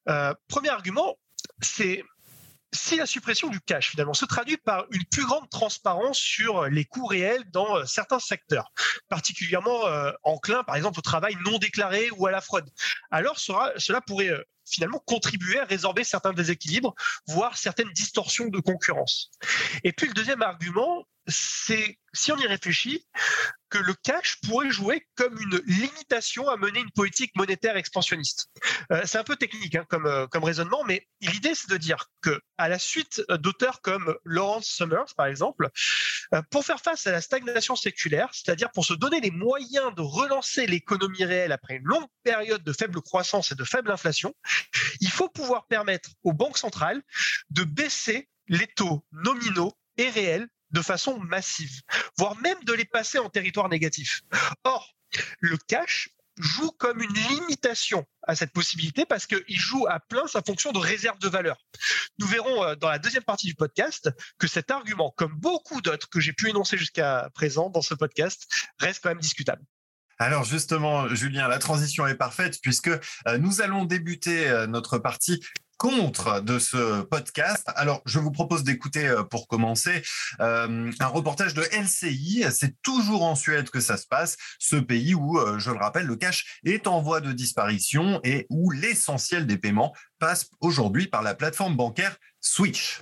Euh, 0.09 0.35
premier 0.49 0.69
argument, 0.69 1.17
c'est 1.61 2.03
si 2.73 2.97
la 2.97 3.07
suppression 3.07 3.49
du 3.49 3.61
cash 3.61 3.91
finalement 3.91 4.15
se 4.15 4.27
traduit 4.27 4.57
par 4.59 4.85
une 4.91 5.05
plus 5.07 5.25
grande 5.25 5.49
transparence 5.51 6.19
sur 6.19 6.65
les 6.67 6.85
coûts 6.85 7.07
réels 7.07 7.45
dans 7.51 7.79
euh, 7.79 7.85
certains 7.87 8.19
secteurs, 8.19 8.73
particulièrement 9.09 9.87
euh, 9.87 10.13
enclins 10.23 10.65
par 10.65 10.77
exemple 10.77 10.99
au 10.99 11.03
travail 11.03 11.37
non 11.45 11.59
déclaré 11.59 12.11
ou 12.17 12.27
à 12.27 12.31
la 12.31 12.41
fraude, 12.41 12.69
alors 13.11 13.39
cela 13.39 14.01
pourrait 14.07 14.31
euh, 14.31 14.43
finalement 14.67 15.03
contribuer 15.07 15.59
à 15.59 15.65
résorber 15.65 16.05
certains 16.05 16.35
déséquilibres, 16.35 16.95
voire 17.27 17.57
certaines 17.57 17.91
distorsions 17.93 18.49
de 18.49 18.61
concurrence. 18.61 19.31
Et 19.83 19.93
puis 19.93 20.09
le 20.09 20.13
deuxième 20.13 20.43
argument, 20.43 21.08
c'est, 21.29 21.99
si 22.15 22.33
on 22.33 22.39
y 22.39 22.47
réfléchit, 22.47 23.07
que 23.71 23.79
le 23.79 23.93
cash 24.03 24.41
pourrait 24.41 24.71
jouer 24.71 25.07
comme 25.15 25.39
une 25.39 25.61
limitation 25.67 26.49
à 26.49 26.57
mener 26.57 26.81
une 26.81 26.91
politique 26.91 27.37
monétaire 27.37 27.77
expansionniste. 27.77 28.49
Euh, 28.93 29.03
c'est 29.05 29.19
un 29.19 29.25
peu 29.25 29.37
technique 29.37 29.75
hein, 29.75 29.85
comme, 29.89 30.07
euh, 30.07 30.27
comme 30.27 30.45
raisonnement, 30.45 30.85
mais 30.85 31.07
l'idée 31.21 31.55
c'est 31.55 31.69
de 31.69 31.77
dire 31.77 32.07
que 32.23 32.41
à 32.57 32.69
la 32.69 32.79
suite 32.79 33.23
d'auteurs 33.29 33.83
comme 33.83 34.17
Lawrence 34.25 34.67
Summers, 34.67 35.15
par 35.17 35.27
exemple, 35.27 35.69
euh, 36.35 36.43
pour 36.51 36.65
faire 36.65 36.81
face 36.81 37.07
à 37.07 37.13
la 37.13 37.21
stagnation 37.21 37.77
séculaire, 37.77 38.31
c'est-à-dire 38.33 38.71
pour 38.73 38.87
se 38.87 38.95
donner 38.95 39.21
les 39.21 39.31
moyens 39.31 39.95
de 39.95 40.03
relancer 40.03 40.67
l'économie 40.67 41.25
réelle 41.25 41.53
après 41.53 41.77
une 41.77 41.85
longue 41.85 42.09
période 42.23 42.65
de 42.65 42.73
faible 42.73 43.03
croissance 43.03 43.53
et 43.53 43.55
de 43.55 43.65
faible 43.65 43.91
inflation, 43.91 44.35
il 45.01 45.11
faut 45.11 45.29
pouvoir 45.29 45.67
permettre 45.67 46.11
aux 46.23 46.33
banques 46.33 46.59
centrales 46.59 47.03
de 47.51 47.65
baisser 47.65 48.29
les 48.49 48.67
taux 48.67 49.05
nominaux 49.13 49.75
et 49.99 50.09
réels 50.09 50.49
de 50.71 50.83
façon 50.83 51.19
massive, 51.19 51.81
voire 52.17 52.37
même 52.37 52.63
de 52.65 52.73
les 52.73 52.85
passer 52.85 53.19
en 53.19 53.29
territoire 53.29 53.69
négatif. 53.69 54.23
Or, 54.65 54.95
le 55.41 55.57
cash 55.69 56.11
joue 56.39 56.71
comme 56.73 57.03
une 57.03 57.15
limitation 57.15 58.05
à 58.27 58.35
cette 58.35 58.53
possibilité 58.53 59.05
parce 59.05 59.27
qu'il 59.27 59.59
joue 59.59 59.87
à 59.89 60.01
plein 60.01 60.27
sa 60.27 60.43
fonction 60.43 60.73
de 60.73 60.79
réserve 60.79 61.19
de 61.19 61.29
valeur. 61.29 61.57
Nous 62.19 62.27
verrons 62.27 62.65
euh, 62.65 62.75
dans 62.77 62.89
la 62.89 62.99
deuxième 62.99 63.25
partie 63.25 63.47
du 63.47 63.55
podcast 63.55 64.11
que 64.39 64.47
cet 64.47 64.71
argument, 64.71 65.13
comme 65.17 65.35
beaucoup 65.35 65.81
d'autres 65.81 66.09
que 66.09 66.21
j'ai 66.21 66.33
pu 66.33 66.49
énoncer 66.49 66.79
jusqu'à 66.79 67.31
présent 67.35 67.71
dans 67.71 67.83
ce 67.83 67.95
podcast, 67.95 68.47
reste 68.79 69.03
quand 69.03 69.09
même 69.09 69.19
discutable. 69.19 69.63
Alors 70.21 70.45
justement, 70.45 71.09
Julien, 71.15 71.47
la 71.47 71.59
transition 71.59 72.07
est 72.07 72.17
parfaite 72.17 72.59
puisque 72.61 72.89
euh, 72.89 73.39
nous 73.39 73.61
allons 73.61 73.85
débuter 73.85 74.49
euh, 74.49 74.67
notre 74.67 74.99
partie 74.99 75.41
contre 75.79 76.41
de 76.41 76.59
ce 76.59 77.03
podcast. 77.03 77.65
Alors, 77.75 78.03
je 78.05 78.19
vous 78.19 78.31
propose 78.31 78.65
d'écouter 78.65 79.07
euh, 79.07 79.23
pour 79.23 79.49
commencer 79.49 80.03
un 80.39 81.07
reportage 81.07 81.55
de 81.55 81.63
LCI. 81.63 82.45
C'est 82.51 82.81
toujours 82.83 83.23
en 83.23 83.35
Suède 83.35 83.71
que 83.71 83.81
ça 83.81 83.97
se 83.97 84.07
passe, 84.07 84.37
ce 84.59 84.77
pays 84.77 85.15
où, 85.15 85.39
je 85.59 85.71
le 85.71 85.79
rappelle, 85.79 86.07
le 86.07 86.17
cash 86.17 86.61
est 86.65 86.87
en 86.87 87.01
voie 87.01 87.21
de 87.21 87.33
disparition 87.33 88.21
et 88.25 88.47
où 88.51 88.71
l'essentiel 88.71 89.47
des 89.47 89.57
paiements 89.57 89.95
passe 90.19 90.51
aujourd'hui 90.61 91.07
par 91.07 91.23
la 91.23 91.35
plateforme 91.35 91.77
bancaire 91.77 92.17
Switch. 92.41 93.01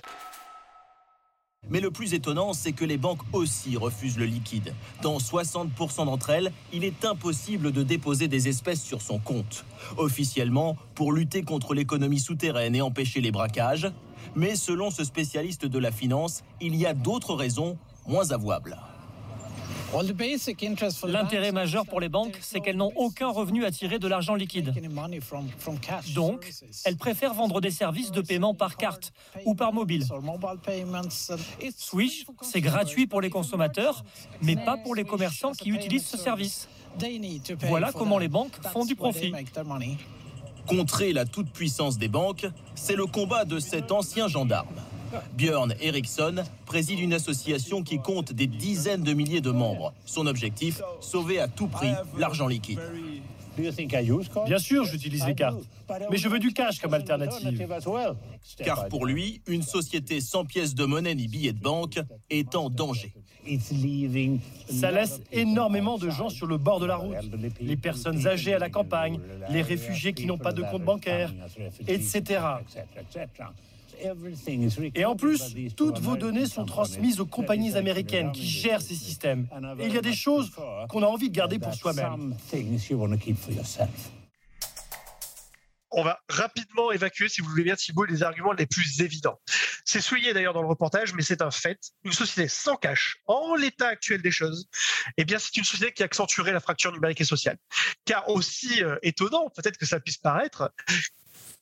Mais 1.69 1.79
le 1.79 1.91
plus 1.91 2.13
étonnant, 2.13 2.53
c'est 2.53 2.71
que 2.71 2.85
les 2.85 2.97
banques 2.97 3.21
aussi 3.33 3.77
refusent 3.77 4.17
le 4.17 4.25
liquide. 4.25 4.73
Dans 5.01 5.17
60% 5.17 6.05
d'entre 6.05 6.29
elles, 6.29 6.51
il 6.73 6.83
est 6.83 7.05
impossible 7.05 7.71
de 7.71 7.83
déposer 7.83 8.27
des 8.27 8.47
espèces 8.47 8.81
sur 8.81 9.01
son 9.01 9.19
compte. 9.19 9.65
Officiellement, 9.97 10.77
pour 10.95 11.11
lutter 11.11 11.43
contre 11.43 11.73
l'économie 11.73 12.19
souterraine 12.19 12.75
et 12.75 12.81
empêcher 12.81 13.21
les 13.21 13.31
braquages. 13.31 13.91
Mais 14.35 14.55
selon 14.55 14.91
ce 14.91 15.03
spécialiste 15.03 15.65
de 15.65 15.79
la 15.79 15.91
finance, 15.91 16.43
il 16.61 16.75
y 16.75 16.85
a 16.85 16.93
d'autres 16.93 17.33
raisons 17.33 17.77
moins 18.07 18.31
avouables. 18.31 18.77
L'intérêt 21.07 21.51
majeur 21.51 21.85
pour 21.85 21.99
les 21.99 22.09
banques, 22.09 22.37
c'est 22.41 22.59
qu'elles 22.59 22.77
n'ont 22.77 22.91
aucun 22.95 23.29
revenu 23.29 23.63
à 23.65 23.71
tirer 23.71 23.99
de 23.99 24.07
l'argent 24.07 24.35
liquide. 24.35 24.73
Donc, 26.13 26.53
elles 26.85 26.97
préfèrent 26.97 27.33
vendre 27.33 27.61
des 27.61 27.71
services 27.71 28.11
de 28.11 28.21
paiement 28.21 28.53
par 28.53 28.75
carte 28.75 29.13
ou 29.45 29.55
par 29.55 29.73
mobile. 29.73 30.05
Swish, 31.77 32.25
c'est 32.41 32.61
gratuit 32.61 33.07
pour 33.07 33.21
les 33.21 33.29
consommateurs, 33.29 34.03
mais 34.41 34.55
pas 34.55 34.77
pour 34.77 34.93
les 34.93 35.05
commerçants 35.05 35.53
qui 35.53 35.69
utilisent 35.69 36.07
ce 36.07 36.17
service. 36.17 36.67
Voilà 37.67 37.91
comment 37.91 38.17
les 38.17 38.27
banques 38.27 38.57
font 38.71 38.85
du 38.85 38.95
profit. 38.95 39.33
Contrer 40.65 41.13
la 41.13 41.25
toute-puissance 41.25 41.97
des 41.97 42.09
banques, 42.09 42.45
c'est 42.75 42.95
le 42.95 43.05
combat 43.05 43.45
de 43.45 43.59
cet 43.59 43.91
ancien 43.91 44.27
gendarme. 44.27 44.67
Björn 45.37 45.73
Eriksson 45.79 46.43
préside 46.65 46.99
une 46.99 47.13
association 47.13 47.83
qui 47.83 47.99
compte 47.99 48.33
des 48.33 48.47
dizaines 48.47 49.03
de 49.03 49.13
milliers 49.13 49.41
de 49.41 49.51
membres. 49.51 49.93
Son 50.05 50.27
objectif, 50.27 50.81
sauver 50.99 51.39
à 51.39 51.47
tout 51.47 51.67
prix 51.67 51.91
l'argent 52.17 52.47
liquide. 52.47 52.79
Bien 54.45 54.59
sûr, 54.59 54.85
j'utilise 54.85 55.25
les 55.25 55.33
cartes, 55.33 55.63
mais 56.11 56.17
je 56.17 56.29
veux 56.29 56.39
du 56.39 56.53
cash 56.53 56.79
comme 56.79 56.93
alternative. 56.93 57.67
Car 58.63 58.87
pour 58.87 59.05
lui, 59.05 59.41
une 59.47 59.63
société 59.63 60.21
sans 60.21 60.45
pièces 60.45 60.75
de 60.75 60.85
monnaie 60.85 61.15
ni 61.15 61.27
billets 61.27 61.53
de 61.53 61.59
banque 61.59 61.99
est 62.29 62.55
en 62.55 62.69
danger. 62.69 63.13
Ça 64.69 64.91
laisse 64.91 65.21
énormément 65.31 65.97
de 65.97 66.09
gens 66.09 66.29
sur 66.29 66.45
le 66.45 66.57
bord 66.57 66.79
de 66.79 66.85
la 66.85 66.97
route. 66.97 67.15
Les 67.61 67.77
personnes 67.77 68.27
âgées 68.27 68.53
à 68.53 68.59
la 68.59 68.69
campagne, 68.69 69.19
les 69.49 69.61
réfugiés 69.61 70.13
qui 70.13 70.25
n'ont 70.25 70.37
pas 70.37 70.51
de 70.51 70.61
compte 70.61 70.83
bancaire, 70.83 71.33
etc. 71.87 72.41
Et 74.95 75.05
en 75.05 75.15
plus, 75.15 75.55
toutes 75.75 75.99
vos 75.99 76.17
données 76.17 76.45
sont 76.45 76.65
transmises 76.65 77.19
aux 77.19 77.25
compagnies 77.25 77.75
américaines 77.75 78.31
qui 78.31 78.45
gèrent 78.45 78.81
ces 78.81 78.95
systèmes. 78.95 79.47
Et 79.79 79.85
il 79.85 79.93
y 79.93 79.97
a 79.97 80.01
des 80.01 80.13
choses 80.13 80.51
qu'on 80.89 81.03
a 81.03 81.07
envie 81.07 81.29
de 81.29 81.35
garder 81.35 81.59
pour 81.59 81.73
soi-même. 81.73 82.35
On 85.89 86.03
va 86.03 86.19
rapidement 86.27 86.91
évacuer, 86.91 87.29
si 87.29 87.41
vous 87.41 87.49
voulez 87.49 87.63
bien, 87.63 87.75
Thibault, 87.75 88.05
les 88.05 88.21
arguments 88.21 88.51
les 88.51 88.65
plus 88.65 89.01
évidents. 89.01 89.39
C'est 89.85 90.01
souillé 90.01 90.33
d'ailleurs 90.33 90.53
dans 90.53 90.61
le 90.61 90.67
reportage, 90.67 91.13
mais 91.13 91.23
c'est 91.23 91.41
un 91.41 91.49
fait. 91.49 91.79
Une 92.03 92.11
société 92.11 92.49
sans 92.49 92.75
cash, 92.75 93.17
en 93.25 93.55
l'état 93.55 93.87
actuel 93.87 94.21
des 94.21 94.31
choses, 94.31 94.67
eh 95.15 95.23
bien, 95.23 95.39
c'est 95.39 95.55
une 95.55 95.63
société 95.63 95.93
qui 95.93 96.03
accentuerait 96.03 96.51
la 96.51 96.59
fracture 96.59 96.91
numérique 96.91 97.21
et 97.21 97.25
sociale. 97.25 97.57
Car 98.03 98.29
aussi 98.29 98.83
euh, 98.83 98.97
étonnant, 99.01 99.49
peut-être 99.49 99.77
que 99.77 99.85
ça 99.85 100.01
puisse 100.01 100.17
paraître, 100.17 100.73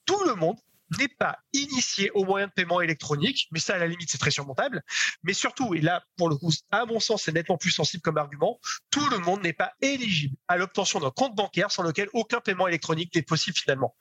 tout 0.06 0.24
le 0.26 0.34
monde 0.34 0.58
n'est 1.00 1.08
pas 1.08 1.38
initié 1.54 2.12
aux 2.12 2.26
moyens 2.26 2.50
de 2.50 2.54
paiement 2.54 2.82
électronique, 2.82 3.48
mais 3.52 3.60
ça, 3.60 3.76
à 3.76 3.78
la 3.78 3.88
limite, 3.88 4.10
c'est 4.10 4.18
très 4.18 4.32
surmontable. 4.32 4.84
Mais 5.24 5.34
surtout, 5.34 5.74
et 5.74 5.82
là, 5.82 6.04
pour 6.18 6.30
le 6.30 6.36
coup, 6.36 6.52
à 6.72 6.86
mon 6.86 7.00
sens, 7.00 7.24
c'est 7.24 7.32
nettement 7.32 7.58
plus 7.58 7.72
sensible 7.72 8.02
comme 8.02 8.18
argument, 8.18 8.60
tout 8.92 9.08
le 9.10 9.18
monde 9.20 9.42
n'est 9.44 9.54
pas 9.54 9.74
éligible 9.82 10.36
à 10.48 10.58
l'obtention 10.58 11.00
d'un 11.00 11.12
compte 11.12 11.36
bancaire 11.36 11.72
sans 11.72 11.84
lequel 11.84 12.10
aucun 12.14 12.40
paiement 12.40 12.68
électronique 12.68 13.14
n'est 13.16 13.22
possible 13.22 13.58
finalement. 13.58 13.96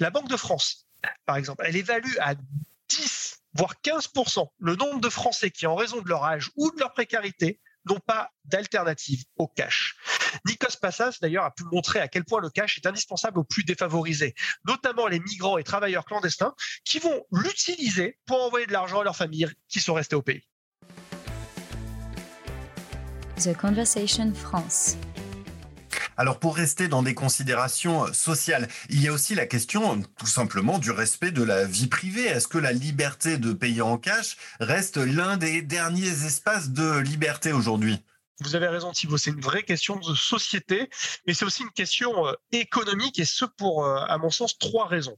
La 0.00 0.10
Banque 0.10 0.28
de 0.28 0.36
France, 0.36 0.86
par 1.26 1.36
exemple, 1.36 1.64
elle 1.66 1.76
évalue 1.76 2.14
à 2.20 2.34
10 2.88 3.40
voire 3.54 3.74
15% 3.84 4.46
le 4.58 4.76
nombre 4.76 5.00
de 5.00 5.08
Français 5.08 5.50
qui, 5.50 5.66
en 5.66 5.74
raison 5.74 6.02
de 6.02 6.08
leur 6.08 6.24
âge 6.24 6.50
ou 6.56 6.70
de 6.70 6.80
leur 6.80 6.92
précarité, 6.92 7.60
n'ont 7.86 8.00
pas 8.00 8.30
d'alternative 8.44 9.24
au 9.36 9.46
cash. 9.46 9.96
Nikos 10.46 10.76
Passas, 10.80 11.18
d'ailleurs, 11.20 11.44
a 11.44 11.50
pu 11.50 11.64
montrer 11.72 12.00
à 12.00 12.08
quel 12.08 12.24
point 12.24 12.40
le 12.40 12.50
cash 12.50 12.78
est 12.78 12.86
indispensable 12.86 13.38
aux 13.38 13.44
plus 13.44 13.64
défavorisés, 13.64 14.34
notamment 14.66 15.06
les 15.06 15.20
migrants 15.20 15.58
et 15.58 15.64
travailleurs 15.64 16.04
clandestins 16.04 16.54
qui 16.84 16.98
vont 16.98 17.24
l'utiliser 17.32 18.18
pour 18.26 18.42
envoyer 18.42 18.66
de 18.66 18.72
l'argent 18.72 19.00
à 19.00 19.04
leurs 19.04 19.16
familles 19.16 19.48
qui 19.68 19.80
sont 19.80 19.94
restées 19.94 20.16
au 20.16 20.22
pays. 20.22 20.42
The 23.36 23.56
Conversation 23.56 24.32
France. 24.32 24.96
Alors 26.16 26.38
pour 26.38 26.56
rester 26.56 26.88
dans 26.88 27.02
des 27.02 27.14
considérations 27.14 28.12
sociales, 28.12 28.68
il 28.88 29.02
y 29.02 29.08
a 29.08 29.12
aussi 29.12 29.34
la 29.34 29.46
question 29.46 30.02
tout 30.18 30.26
simplement 30.26 30.78
du 30.78 30.90
respect 30.90 31.32
de 31.32 31.42
la 31.42 31.64
vie 31.64 31.88
privée. 31.88 32.24
Est-ce 32.24 32.48
que 32.48 32.58
la 32.58 32.72
liberté 32.72 33.36
de 33.36 33.52
payer 33.52 33.82
en 33.82 33.98
cash 33.98 34.36
reste 34.60 34.96
l'un 34.96 35.36
des 35.36 35.62
derniers 35.62 36.24
espaces 36.24 36.70
de 36.70 36.98
liberté 36.98 37.52
aujourd'hui? 37.52 38.00
Vous 38.40 38.56
avez 38.56 38.68
raison 38.68 38.90
Thibault, 38.92 39.16
c'est 39.16 39.30
une 39.30 39.40
vraie 39.40 39.62
question 39.62 39.96
de 39.96 40.14
société, 40.14 40.90
mais 41.26 41.34
c'est 41.34 41.44
aussi 41.44 41.62
une 41.62 41.70
question 41.70 42.26
euh, 42.26 42.32
économique 42.50 43.18
et 43.20 43.24
ce 43.24 43.44
pour, 43.44 43.84
euh, 43.84 44.04
à 44.08 44.18
mon 44.18 44.30
sens, 44.30 44.58
trois 44.58 44.88
raisons. 44.88 45.16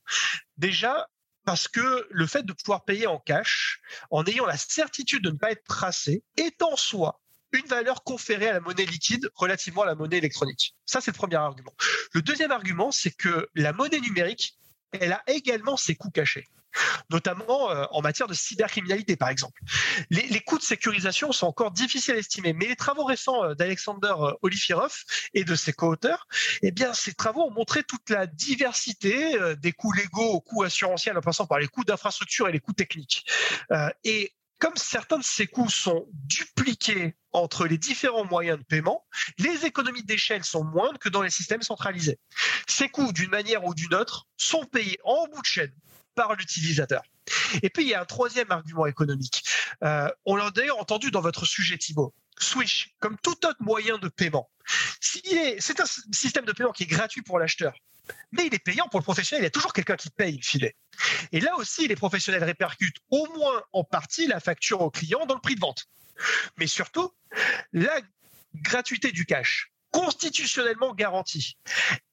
Déjà, 0.59 1.09
parce 1.47 1.67
que 1.67 2.07
le 2.11 2.27
fait 2.27 2.45
de 2.45 2.53
pouvoir 2.53 2.85
payer 2.85 3.07
en 3.07 3.19
cash, 3.19 3.81
en 4.11 4.25
ayant 4.25 4.45
la 4.45 4.59
certitude 4.59 5.23
de 5.23 5.31
ne 5.31 5.39
pas 5.39 5.53
être 5.53 5.65
tracé, 5.65 6.25
est 6.37 6.61
en 6.63 6.77
soi 6.77 7.21
une 7.57 7.67
valeur 7.67 8.05
conférée 8.05 8.49
à 8.49 8.55
la 8.55 8.61
monnaie 8.61 8.87
liquide 8.87 9.31
relativement 9.35 9.83
à 9.83 9.87
la 9.87 9.95
monnaie 9.95 10.19
électronique. 10.19 10.75
Ça, 10.85 11.01
c'est 11.01 11.11
le 11.11 11.17
premier 11.17 11.37
argument. 11.37 11.75
Le 12.13 12.23
deuxième 12.23 12.53
argument, 12.53 12.91
c'est 12.91 13.11
que 13.11 13.49
la 13.55 13.73
monnaie 13.73 14.01
numérique, 14.01 14.59
elle 14.93 15.13
a 15.13 15.23
également 15.27 15.77
ses 15.77 15.97
coûts 15.97 16.11
cachés 16.11 16.47
notamment 17.11 17.71
euh, 17.71 17.85
en 17.91 18.03
matière 18.03 18.29
de 18.29 18.35
cybercriminalité, 18.35 19.17
par 19.17 19.29
exemple. 19.29 19.61
Les, 20.11 20.41
coûts 20.41 20.59
de 20.59 20.63
sécurisation 20.63 21.33
sont 21.33 21.47
encore 21.47 21.71
difficiles 21.71 22.15
à 22.15 22.19
estimer, 22.19 22.53
mais 22.53 22.67
les 22.67 22.77
travaux 22.77 23.05
récents 23.05 23.45
euh, 23.45 23.55
d'Alexander 23.55 24.15
euh, 24.19 24.33
Olifirov 24.43 24.95
et 25.35 25.45
de 25.45 25.55
ses 25.55 25.73
co-auteurs, 25.73 26.27
eh 26.63 26.71
bien, 26.71 26.93
ces 26.95 27.15
travaux 27.15 27.43
ont 27.43 27.51
montré 27.51 27.83
toute 27.83 28.11
la 28.11 28.27
diversité 28.27 29.37
des 29.59 29.73
coûts 29.73 29.93
légaux 29.93 30.33
aux 30.33 30.41
coûts 30.41 30.63
assurantiels, 30.63 31.17
en 31.17 31.21
passant 31.21 31.47
par 31.47 31.59
les 31.59 31.69
coûts 31.69 31.85
d'infrastructure 31.85 32.49
et 32.49 32.53
les 32.53 32.61
coûts 32.61 32.73
techniques. 32.73 33.25
et 34.05 34.33
comme 34.59 34.77
certains 34.77 35.19
de 35.19 35.25
ces 35.25 35.47
coûts 35.47 35.69
sont 35.69 36.07
dupliqués 36.13 37.15
entre 37.33 37.67
les 37.67 37.79
différents 37.79 38.25
moyens 38.25 38.59
de 38.59 38.65
paiement, 38.65 39.05
les 39.39 39.67
économies 39.67 40.03
d'échelle 40.03 40.45
sont 40.45 40.65
moindres 40.65 40.99
que 40.99 41.09
dans 41.09 41.23
les 41.23 41.31
systèmes 41.31 41.63
centralisés. 41.63 42.19
Ces 42.67 42.89
coûts, 42.89 43.13
d'une 43.13 43.31
manière 43.31 43.65
ou 43.65 43.75
d'une 43.75 43.95
autre, 43.95 44.27
sont 44.37 44.65
payés 44.65 44.99
en 45.05 45.27
bout 45.27 45.43
de 45.43 45.47
chaîne 45.47 45.73
par 46.15 46.35
l'utilisateur. 46.35 47.03
Et 47.63 47.71
puis, 47.71 47.85
il 47.85 47.89
y 47.89 47.95
a 47.95 48.01
un 48.01 48.07
troisième 48.07 48.51
argument 48.51 48.87
économique. 48.87 49.43
Euh, 49.83 50.09
on 50.25 50.37
l'a 50.37 50.51
d'ailleurs 50.51 50.79
entendu 50.79 51.11
dans 51.11 51.21
votre 51.21 51.47
sujet, 51.47 51.79
Thibault. 51.79 52.15
Swish, 52.39 52.95
comme 53.01 53.17
tout 53.23 53.47
autre 53.47 53.57
moyen 53.61 53.99
de 53.99 54.09
paiement, 54.09 54.51
c'est 55.01 55.81
un 55.81 55.87
système 56.13 56.45
de 56.45 56.53
paiement 56.53 56.73
qui 56.73 56.83
est 56.83 56.87
gratuit 56.87 57.23
pour 57.23 57.39
l'acheteur, 57.39 57.75
mais 58.33 58.47
il 58.47 58.55
est 58.55 58.63
payant 58.63 58.89
pour 58.89 59.01
le 59.01 59.05
professionnel. 59.05 59.43
Il 59.43 59.47
y 59.47 59.49
a 59.49 59.51
toujours 59.51 59.73
quelqu'un 59.73 59.97
qui 59.97 60.11
paye 60.11 60.37
le 60.37 60.43
filet. 60.43 60.77
Et 61.33 61.41
là 61.41 61.57
aussi, 61.57 61.89
les 61.89 61.97
professionnels 61.97 62.45
répercutent 62.45 62.99
au 63.11 63.27
moins 63.37 63.63
en 63.73 63.85
partie 63.85 64.27
la 64.27 64.41
facture 64.41 64.83
au 64.83 64.91
client 64.91 65.25
dans 65.27 65.35
le 65.35 65.41
prix 65.41 65.55
de 65.55 65.61
vente. 65.61 65.87
Mais 66.59 66.67
surtout, 66.67 67.11
la 67.73 68.01
gratuité 68.55 69.13
du 69.13 69.25
cash, 69.25 69.73
constitutionnellement 69.91 70.95
garantie, 70.95 71.59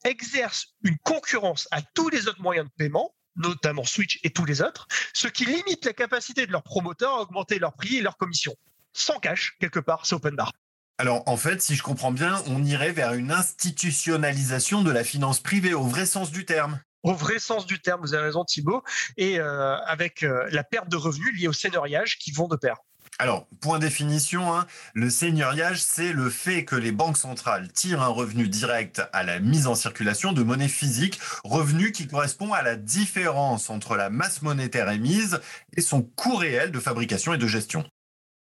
exerce 0.06 0.74
une 0.84 0.98
concurrence 1.00 1.68
à 1.72 1.82
tous 1.82 2.10
les 2.10 2.28
autres 2.28 2.42
moyens 2.42 2.68
de 2.68 2.74
paiement 2.78 3.14
notamment 3.36 3.84
Switch 3.84 4.20
et 4.24 4.30
tous 4.30 4.46
les 4.46 4.62
autres, 4.62 4.88
ce 5.14 5.28
qui 5.28 5.46
limite 5.46 5.86
la 5.86 5.94
capacité 5.94 6.46
de 6.46 6.52
leurs 6.52 6.64
promoteurs 6.64 7.14
à 7.14 7.22
augmenter 7.22 7.60
leurs 7.60 7.74
prix 7.74 7.98
et 7.98 8.02
leurs 8.02 8.18
commissions. 8.18 8.56
Sans 8.94 9.20
cash, 9.20 9.56
quelque 9.60 9.80
part, 9.80 10.06
c'est 10.06 10.16
open 10.16 10.36
bar. 10.36 10.52
Alors 11.00 11.24
en 11.28 11.38
fait, 11.38 11.62
si 11.62 11.76
je 11.76 11.84
comprends 11.84 12.12
bien, 12.12 12.42
on 12.48 12.64
irait 12.64 12.92
vers 12.92 13.14
une 13.14 13.32
institutionnalisation 13.32 14.84
de 14.84 14.92
la 14.92 15.04
finance 15.04 15.40
privée 15.40 15.74
au 15.74 15.84
vrai 15.84 16.06
sens 16.06 16.32
du 16.32 16.46
terme 16.46 16.80
au 17.04 17.14
vrai 17.14 17.38
sens 17.38 17.66
du 17.66 17.82
terme, 17.82 18.02
vous 18.02 18.14
avez 18.14 18.24
raison 18.24 18.46
Thibault, 18.46 18.82
et 19.18 19.38
euh, 19.38 19.76
avec 19.80 20.24
euh, 20.24 20.48
la 20.52 20.64
perte 20.64 20.90
de 20.90 20.96
revenus 20.96 21.38
liée 21.38 21.50
au 21.50 21.54
seigneuriage 21.54 22.18
qui 22.18 22.32
vont 22.32 22.48
de 22.48 22.56
pair. 22.56 22.78
Alors, 23.20 23.48
point 23.62 23.78
définition, 23.78 24.54
hein, 24.56 24.66
le 24.96 25.10
seigneuriage, 25.10 25.82
c'est 25.82 26.14
le 26.14 26.30
fait 26.30 26.66
que 26.66 26.76
les 26.76 26.92
banques 26.92 27.18
centrales 27.18 27.72
tirent 27.72 28.02
un 28.02 28.08
revenu 28.08 28.48
direct 28.48 29.04
à 29.14 29.24
la 29.24 29.40
mise 29.40 29.68
en 29.68 29.76
circulation 29.76 30.34
de 30.34 30.42
monnaie 30.42 30.68
physique, 30.68 31.20
revenu 31.44 31.92
qui 31.92 32.08
correspond 32.08 32.54
à 32.54 32.64
la 32.64 32.76
différence 32.76 33.70
entre 33.70 33.96
la 33.96 34.10
masse 34.10 34.42
monétaire 34.42 34.90
émise 34.90 35.40
et 35.78 35.82
son 35.82 36.02
coût 36.02 36.36
réel 36.36 36.72
de 36.72 36.80
fabrication 36.80 37.34
et 37.34 37.38
de 37.38 37.48
gestion. 37.48 37.88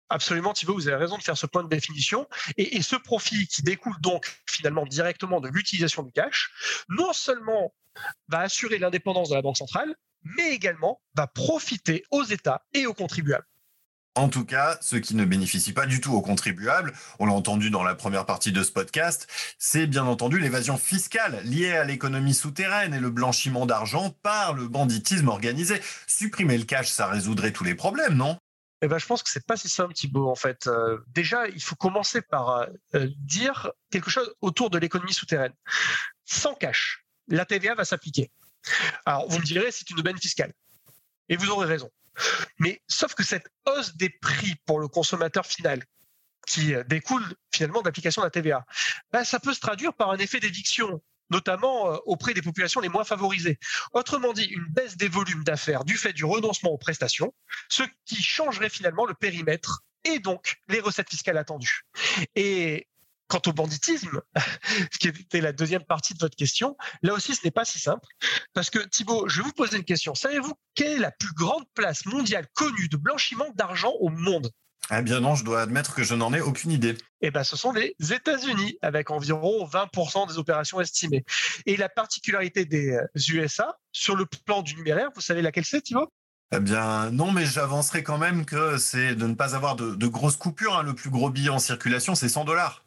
Absolument, 0.10 0.54
Thibault, 0.54 0.76
vous 0.76 0.88
avez 0.88 0.98
raison 0.98 1.18
de 1.18 1.24
faire 1.24 1.38
ce 1.38 1.48
point 1.48 1.64
de 1.64 1.70
définition. 1.70 2.28
Et 2.58 2.82
ce 2.82 2.96
profit 2.96 3.48
qui 3.48 3.62
découle 3.62 4.00
donc 4.00 4.42
finalement 4.46 4.86
directement 4.86 5.42
de 5.42 5.50
l'utilisation 5.50 6.04
du 6.04 6.12
cash, 6.12 6.52
non 6.90 7.12
seulement 7.12 7.74
va 8.30 8.40
assurer 8.40 8.78
l'indépendance 8.78 9.30
de 9.30 9.36
la 9.36 9.42
Banque 9.42 9.58
centrale, 9.58 9.96
mais 10.24 10.52
également 10.52 11.02
va 11.16 11.28
profiter 11.28 12.06
aux 12.12 12.24
États 12.24 12.64
et 12.74 12.86
aux 12.86 12.94
contribuables. 12.94 13.46
En 14.18 14.30
tout 14.30 14.46
cas, 14.46 14.78
ce 14.80 14.96
qui 14.96 15.14
ne 15.14 15.26
bénéficie 15.26 15.74
pas 15.74 15.86
du 15.86 16.00
tout 16.00 16.14
aux 16.14 16.22
contribuables, 16.22 16.94
on 17.20 17.26
l'a 17.26 17.34
entendu 17.34 17.70
dans 17.70 17.84
la 17.84 17.96
première 17.96 18.26
partie 18.26 18.54
de 18.54 18.64
ce 18.64 18.72
podcast, 18.72 19.28
c'est 19.60 19.88
bien 19.88 20.06
entendu 20.06 20.40
l'évasion 20.40 20.78
fiscale 20.78 21.42
liée 21.44 21.74
à 21.74 21.84
l'économie 21.84 22.34
souterraine 22.34 22.94
et 22.94 23.00
le 23.02 23.10
blanchiment 23.10 23.66
d'argent 23.66 24.12
par 24.24 24.54
le 24.54 24.70
banditisme 24.70 25.28
organisé. 25.28 25.82
Supprimer 26.08 26.58
le 26.58 26.64
cash, 26.64 26.88
ça 26.88 27.08
résoudrait 27.08 27.52
tous 27.52 27.66
les 27.66 27.76
problèmes, 27.76 28.16
non? 28.16 28.38
Eh 28.82 28.88
ben, 28.88 28.98
je 29.00 29.06
pense 29.06 29.22
que 29.22 29.30
c'est 29.30 29.46
pas 29.46 29.58
si 29.58 29.68
simple, 29.68 29.94
Thibault. 29.94 30.30
En 30.30 30.36
fait, 30.36 30.68
euh, 30.68 31.00
déjà, 31.08 31.50
il 31.50 31.62
faut 31.62 31.76
commencer 31.76 32.22
par 32.22 32.50
euh, 32.50 32.66
euh, 32.94 33.10
dire 33.18 33.72
quelque 33.92 34.10
chose 34.10 34.34
autour 34.40 34.70
de 34.70 34.78
l'économie 34.78 35.14
souterraine. 35.14 35.54
Sans 36.24 36.54
cash, 36.54 37.04
la 37.28 37.46
TVA 37.46 37.76
va 37.76 37.84
s'appliquer. 37.84 38.32
Alors, 39.06 39.28
vous 39.30 39.40
me 39.40 39.44
direz, 39.44 39.72
c'est 39.72 39.90
une 39.90 40.00
aubaine 40.00 40.18
fiscale. 40.18 40.54
Et 41.28 41.36
vous 41.36 41.50
aurez 41.50 41.68
raison. 41.68 41.90
Mais 42.60 42.82
sauf 42.88 43.14
que 43.14 43.24
cette 43.24 43.48
hausse 43.66 43.96
des 43.96 44.10
prix 44.10 44.56
pour 44.66 44.80
le 44.80 44.88
consommateur 44.88 45.46
final, 45.46 45.84
qui 46.48 46.74
découle 46.88 47.24
finalement 47.52 47.82
de 47.82 47.86
l'application 47.88 48.22
de 48.22 48.28
la 48.28 48.32
TVA, 48.32 48.66
ben, 49.12 49.24
ça 49.24 49.40
peut 49.40 49.54
se 49.54 49.60
traduire 49.60 49.94
par 49.94 50.12
un 50.12 50.18
effet 50.18 50.40
d'éviction 50.40 51.02
notamment 51.30 51.92
euh, 51.92 51.98
auprès 52.06 52.34
des 52.34 52.42
populations 52.42 52.82
les 52.82 52.90
moins 52.90 53.04
favorisées. 53.04 53.60
Autrement 53.94 54.34
dit, 54.34 54.46
une 54.46 54.66
baisse 54.70 54.98
des 54.98 55.08
volumes 55.08 55.44
d'affaires 55.44 55.84
du 55.84 55.98
fait 55.98 56.14
du 56.14 56.26
renoncement 56.26 56.72
aux 56.72 56.78
prestations, 56.78 57.34
ce 57.70 57.84
qui 58.06 58.22
changerait 58.22 58.70
finalement 58.70 59.06
le 59.06 59.14
périmètre 59.14 59.82
et 60.04 60.20
donc 60.20 60.58
les 60.68 60.80
recettes 60.80 61.10
fiscales 61.10 61.38
attendues. 61.38 61.86
Quant 63.36 63.52
au 63.52 63.54
banditisme, 63.54 64.22
ce 64.94 64.98
qui 64.98 65.10
était 65.10 65.42
la 65.42 65.52
deuxième 65.52 65.84
partie 65.84 66.14
de 66.14 66.20
votre 66.20 66.38
question, 66.38 66.78
là 67.02 67.14
aussi 67.14 67.36
ce 67.36 67.42
n'est 67.44 67.52
pas 67.52 67.66
si 67.66 67.80
simple. 67.80 68.08
Parce 68.54 68.70
que 68.70 68.80
Thibault, 68.80 69.28
je 69.28 69.42
vais 69.42 69.44
vous 69.44 69.52
poser 69.52 69.76
une 69.76 69.84
question. 69.84 70.16
Savez-vous 70.16 70.54
quelle 70.74 70.94
est 70.94 71.00
la 71.00 71.12
plus 71.12 71.34
grande 71.34 71.66
place 71.74 72.06
mondiale 72.06 72.48
connue 72.54 72.88
de 72.88 72.96
blanchiment 72.96 73.52
d'argent 73.56 73.92
au 74.00 74.08
monde? 74.08 74.52
Eh 74.90 75.02
bien 75.02 75.20
non, 75.20 75.36
je 75.36 75.44
dois 75.44 75.64
admettre 75.64 75.96
que 75.96 76.04
je 76.04 76.16
n'en 76.16 76.34
ai 76.34 76.40
aucune 76.40 76.72
idée. 76.72 76.98
Eh 77.20 77.30
bien, 77.30 77.44
ce 77.44 77.58
sont 77.58 77.74
les 77.74 77.94
États-Unis, 78.00 78.78
avec 78.82 79.12
environ 79.12 79.68
20% 79.68 80.30
des 80.30 80.38
opérations 80.38 80.80
estimées. 80.80 81.26
Et 81.66 81.76
la 81.76 81.90
particularité 81.90 82.64
des 82.64 82.98
USA, 83.28 83.78
sur 83.92 84.16
le 84.16 84.26
plan 84.46 84.62
du 84.62 84.76
numéraire, 84.76 85.10
vous 85.14 85.20
savez 85.20 85.42
laquelle 85.42 85.66
c'est, 85.66 85.82
Thibault 85.82 86.10
eh 86.54 86.60
bien, 86.60 87.10
non, 87.12 87.32
mais 87.32 87.46
j'avancerai 87.46 88.04
quand 88.04 88.20
même 88.20 88.46
que 88.46 88.78
c'est 88.78 89.16
de 89.16 89.26
ne 89.28 89.34
pas 89.34 89.56
avoir 89.56 89.76
de, 89.76 90.08
grosses 90.08 90.38
coupures. 90.38 90.78
Hein. 90.78 90.84
Le 90.84 90.94
plus 90.94 91.10
gros 91.10 91.30
billet 91.30 91.50
en 91.50 91.60
circulation, 91.60 92.16
c'est 92.16 92.30
100 92.30 92.46
dollars. 92.46 92.85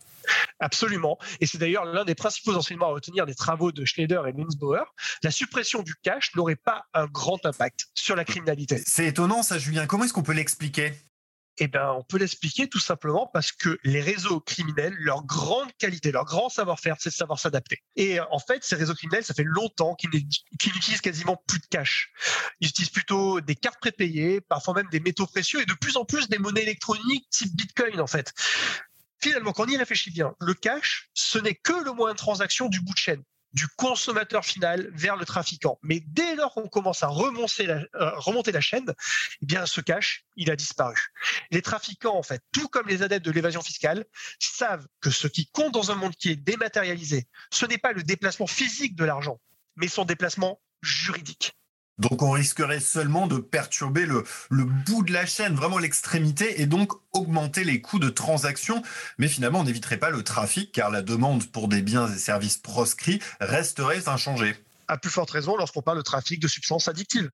Absolument. 0.61 1.19
Et 1.41 1.47
c'est 1.47 1.59
d'ailleurs 1.59 1.85
l'un 1.85 2.05
des 2.05 2.15
principaux 2.15 2.55
enseignements 2.55 2.89
à 2.89 2.93
retenir 2.93 3.27
des 3.27 3.35
travaux 3.35 3.73
de 3.73 3.85
Schneider 3.85 4.27
et 4.27 4.33
Linzbauer. 4.33 4.85
La 5.23 5.31
suppression 5.31 5.83
du 5.83 5.95
cash 6.03 6.35
n'aurait 6.35 6.57
pas 6.57 6.85
un 6.95 7.07
grand 7.07 7.45
impact 7.47 7.87
sur 7.95 8.17
la 8.17 8.25
criminalité. 8.25 8.83
C'est 8.87 9.07
étonnant 9.07 9.43
ça, 9.43 9.59
Julien. 9.59 9.87
Comment 9.87 10.05
est-ce 10.05 10.13
qu'on 10.13 10.23
peut 10.23 10.33
l'expliquer? 10.33 10.93
Eh 11.61 11.67
ben, 11.67 11.93
on 11.99 12.05
peut 12.05 12.19
l'expliquer 12.19 12.69
tout 12.69 12.79
simplement 12.79 13.29
parce 13.33 13.51
que 13.51 13.79
les 13.83 14.01
réseaux 14.01 14.39
criminels, 14.39 14.95
leur 15.01 15.25
grande 15.25 15.69
qualité, 15.79 16.13
leur 16.13 16.25
grand 16.25 16.49
savoir-faire, 16.49 16.97
c'est 17.01 17.11
de 17.11 17.15
savoir 17.15 17.41
s'adapter. 17.41 17.83
Et 17.97 18.21
euh, 18.21 18.25
en 18.31 18.39
fait, 18.39 18.63
ces 18.63 18.77
réseaux 18.77 18.95
criminels, 18.95 19.25
ça 19.25 19.35
fait 19.35 19.45
longtemps 19.45 19.97
qu'ils 19.97 20.11
n'utilisent 20.11 21.01
quasiment 21.01 21.43
plus 21.49 21.59
de 21.59 21.67
cash. 21.69 22.13
Ils 22.61 22.69
utilisent 22.69 22.91
plutôt 22.91 23.41
des 23.41 23.57
cartes 23.57 23.81
prépayées, 23.81 24.41
parfois 24.41 24.75
même 24.75 24.89
des 24.91 25.01
métaux 25.01 25.27
précieux 25.27 25.61
et 25.61 25.67
de 25.67 25.75
plus 25.75 25.97
en 25.97 26.05
plus 26.05 26.29
des 26.29 26.39
monnaies 26.39 26.63
électroniques 26.63 27.29
type 27.31 27.55
Bitcoin, 27.57 28.01
en 28.01 28.07
fait. 28.07 28.33
Finalement, 29.21 29.53
quand 29.53 29.65
on 29.65 29.69
y 29.69 29.77
réfléchit 29.77 30.11
bien, 30.11 30.35
le 30.41 30.55
cash, 30.55 31.11
ce 31.15 31.39
n'est 31.39 31.55
que 31.55 31.85
le 31.85 31.93
moyen 31.93 32.15
de 32.15 32.19
transaction 32.19 32.69
du 32.69 32.81
bout 32.81 32.95
de 32.95 32.99
chaîne 32.99 33.23
du 33.53 33.67
consommateur 33.77 34.45
final 34.45 34.91
vers 34.93 35.17
le 35.17 35.25
trafiquant. 35.25 35.79
Mais 35.83 36.01
dès 36.07 36.35
lors 36.35 36.55
qu'on 36.55 36.69
commence 36.69 37.03
à 37.03 37.09
remonter 37.09 37.67
la, 37.67 37.77
euh, 37.95 38.11
remonter 38.17 38.53
la 38.53 38.61
chaîne, 38.61 38.93
eh 39.43 39.47
bien, 39.47 39.67
ce 39.67 39.81
cash, 39.81 40.25
il 40.37 40.51
a 40.51 40.57
disparu. 40.57 40.97
Les 41.51 41.63
trafiquants, 41.63 42.17
en 42.17 42.23
fait, 42.23 42.43
tout 42.53 42.69
comme 42.69 42.87
les 42.89 43.03
adeptes 43.03 43.25
de 43.25 43.31
l'évasion 43.31 43.63
fiscale, 43.63 44.05
savent 44.39 44.87
que 45.01 45.11
ce 45.11 45.27
qui 45.29 45.47
compte 45.47 45.73
dans 45.73 45.91
un 45.91 45.95
monde 45.95 46.15
qui 46.15 46.31
est 46.31 46.37
dématérialisé, 46.37 47.27
ce 47.51 47.67
n'est 47.67 47.79
pas 47.79 47.93
le 47.93 48.03
déplacement 48.03 48.47
physique 48.47 48.95
de 48.97 49.05
l'argent, 49.05 49.41
mais 49.77 49.89
son 49.89 50.05
déplacement 50.05 50.61
juridique. 50.83 51.55
Donc 51.99 52.23
on 52.23 52.31
risquerait 52.31 52.81
seulement 52.81 53.27
de 53.27 53.39
perturber 53.39 54.07
le, 54.07 54.25
bout 54.51 55.03
de 55.03 55.13
la 55.13 55.27
chaîne, 55.27 55.55
vraiment 55.55 55.79
l'extrémité, 55.79 56.61
et 56.61 56.67
donc 56.67 56.93
augmenter 57.13 57.65
les 57.65 57.81
coûts 57.81 57.99
de 57.99 58.09
transaction. 58.09 58.83
Mais 59.19 59.29
finalement, 59.29 59.61
on 59.61 59.65
n'éviterait 59.65 59.97
pas 59.97 60.11
le 60.11 60.23
trafic, 60.23 60.73
car 60.73 60.91
la 60.91 61.03
demande 61.03 61.47
pour 61.47 61.69
des 61.69 61.83
biens 61.83 62.09
et 62.09 62.19
services 62.19 62.59
proscrits 62.59 63.21
resterait 63.41 64.09
inchangée. 64.09 64.55
À 64.87 64.97
plus 64.97 65.11
forte 65.11 65.31
raison 65.31 65.57
lorsqu'on 65.57 65.83
parle 65.83 65.99
de 65.99 66.03
trafic 66.03 66.41
de 66.41 66.49
substances 66.49 66.89
addictives. 66.89 67.29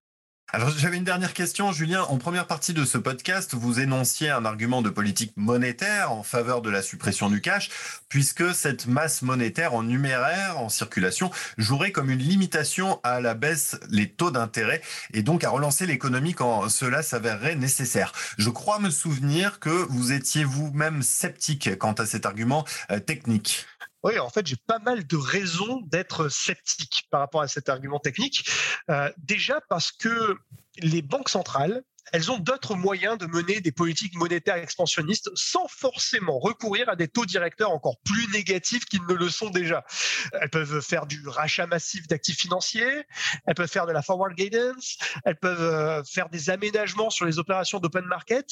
Alors 0.52 0.70
j'avais 0.70 0.98
une 0.98 1.04
dernière 1.04 1.32
question, 1.32 1.72
Julien. 1.72 2.02
En 2.02 2.18
première 2.18 2.46
partie 2.46 2.74
de 2.74 2.84
ce 2.84 2.98
podcast, 2.98 3.54
vous 3.54 3.80
énonciez 3.80 4.30
un 4.30 4.44
argument 4.44 4.82
de 4.82 4.90
politique 4.90 5.32
monétaire 5.36 6.12
en 6.12 6.22
faveur 6.22 6.62
de 6.62 6.70
la 6.70 6.82
suppression 6.82 7.28
du 7.28 7.40
cash, 7.40 7.70
puisque 8.08 8.54
cette 8.54 8.86
masse 8.86 9.22
monétaire 9.22 9.74
en 9.74 9.82
numéraire, 9.82 10.58
en 10.58 10.68
circulation, 10.68 11.30
jouerait 11.56 11.92
comme 11.92 12.10
une 12.10 12.20
limitation 12.20 13.00
à 13.02 13.20
la 13.20 13.34
baisse 13.34 13.76
les 13.90 14.08
taux 14.08 14.30
d'intérêt 14.30 14.80
et 15.12 15.22
donc 15.22 15.42
à 15.42 15.50
relancer 15.50 15.86
l'économie 15.86 16.34
quand 16.34 16.68
cela 16.68 17.02
s'avérerait 17.02 17.56
nécessaire. 17.56 18.12
Je 18.38 18.50
crois 18.50 18.78
me 18.78 18.90
souvenir 18.90 19.58
que 19.58 19.70
vous 19.70 20.12
étiez 20.12 20.44
vous-même 20.44 21.02
sceptique 21.02 21.76
quant 21.78 21.94
à 21.94 22.06
cet 22.06 22.26
argument 22.26 22.64
euh, 22.92 23.00
technique. 23.00 23.66
Oui, 24.04 24.18
en 24.18 24.28
fait, 24.28 24.46
j'ai 24.46 24.56
pas 24.56 24.78
mal 24.80 25.06
de 25.06 25.16
raisons 25.16 25.80
d'être 25.86 26.28
sceptique 26.28 27.06
par 27.10 27.20
rapport 27.20 27.40
à 27.40 27.48
cet 27.48 27.70
argument 27.70 27.98
technique. 27.98 28.46
Euh, 28.90 29.10
déjà 29.16 29.62
parce 29.70 29.92
que 29.92 30.36
les 30.76 31.00
banques 31.00 31.30
centrales, 31.30 31.82
elles 32.12 32.30
ont 32.30 32.36
d'autres 32.36 32.74
moyens 32.74 33.16
de 33.16 33.24
mener 33.26 33.62
des 33.62 33.72
politiques 33.72 34.14
monétaires 34.14 34.56
expansionnistes 34.56 35.30
sans 35.34 35.66
forcément 35.68 36.38
recourir 36.38 36.90
à 36.90 36.96
des 36.96 37.08
taux 37.08 37.24
directeurs 37.24 37.70
encore 37.70 37.98
plus 38.04 38.30
négatifs 38.30 38.84
qu'ils 38.84 39.06
ne 39.08 39.14
le 39.14 39.30
sont 39.30 39.48
déjà. 39.48 39.86
Elles 40.34 40.50
peuvent 40.50 40.82
faire 40.82 41.06
du 41.06 41.26
rachat 41.26 41.66
massif 41.66 42.06
d'actifs 42.06 42.38
financiers, 42.38 43.06
elles 43.46 43.54
peuvent 43.54 43.70
faire 43.70 43.86
de 43.86 43.92
la 43.92 44.02
forward 44.02 44.34
guidance, 44.34 44.98
elles 45.24 45.38
peuvent 45.38 45.62
euh, 45.62 46.04
faire 46.04 46.28
des 46.28 46.50
aménagements 46.50 47.08
sur 47.08 47.24
les 47.24 47.38
opérations 47.38 47.80
d'open 47.80 48.04
market. 48.04 48.50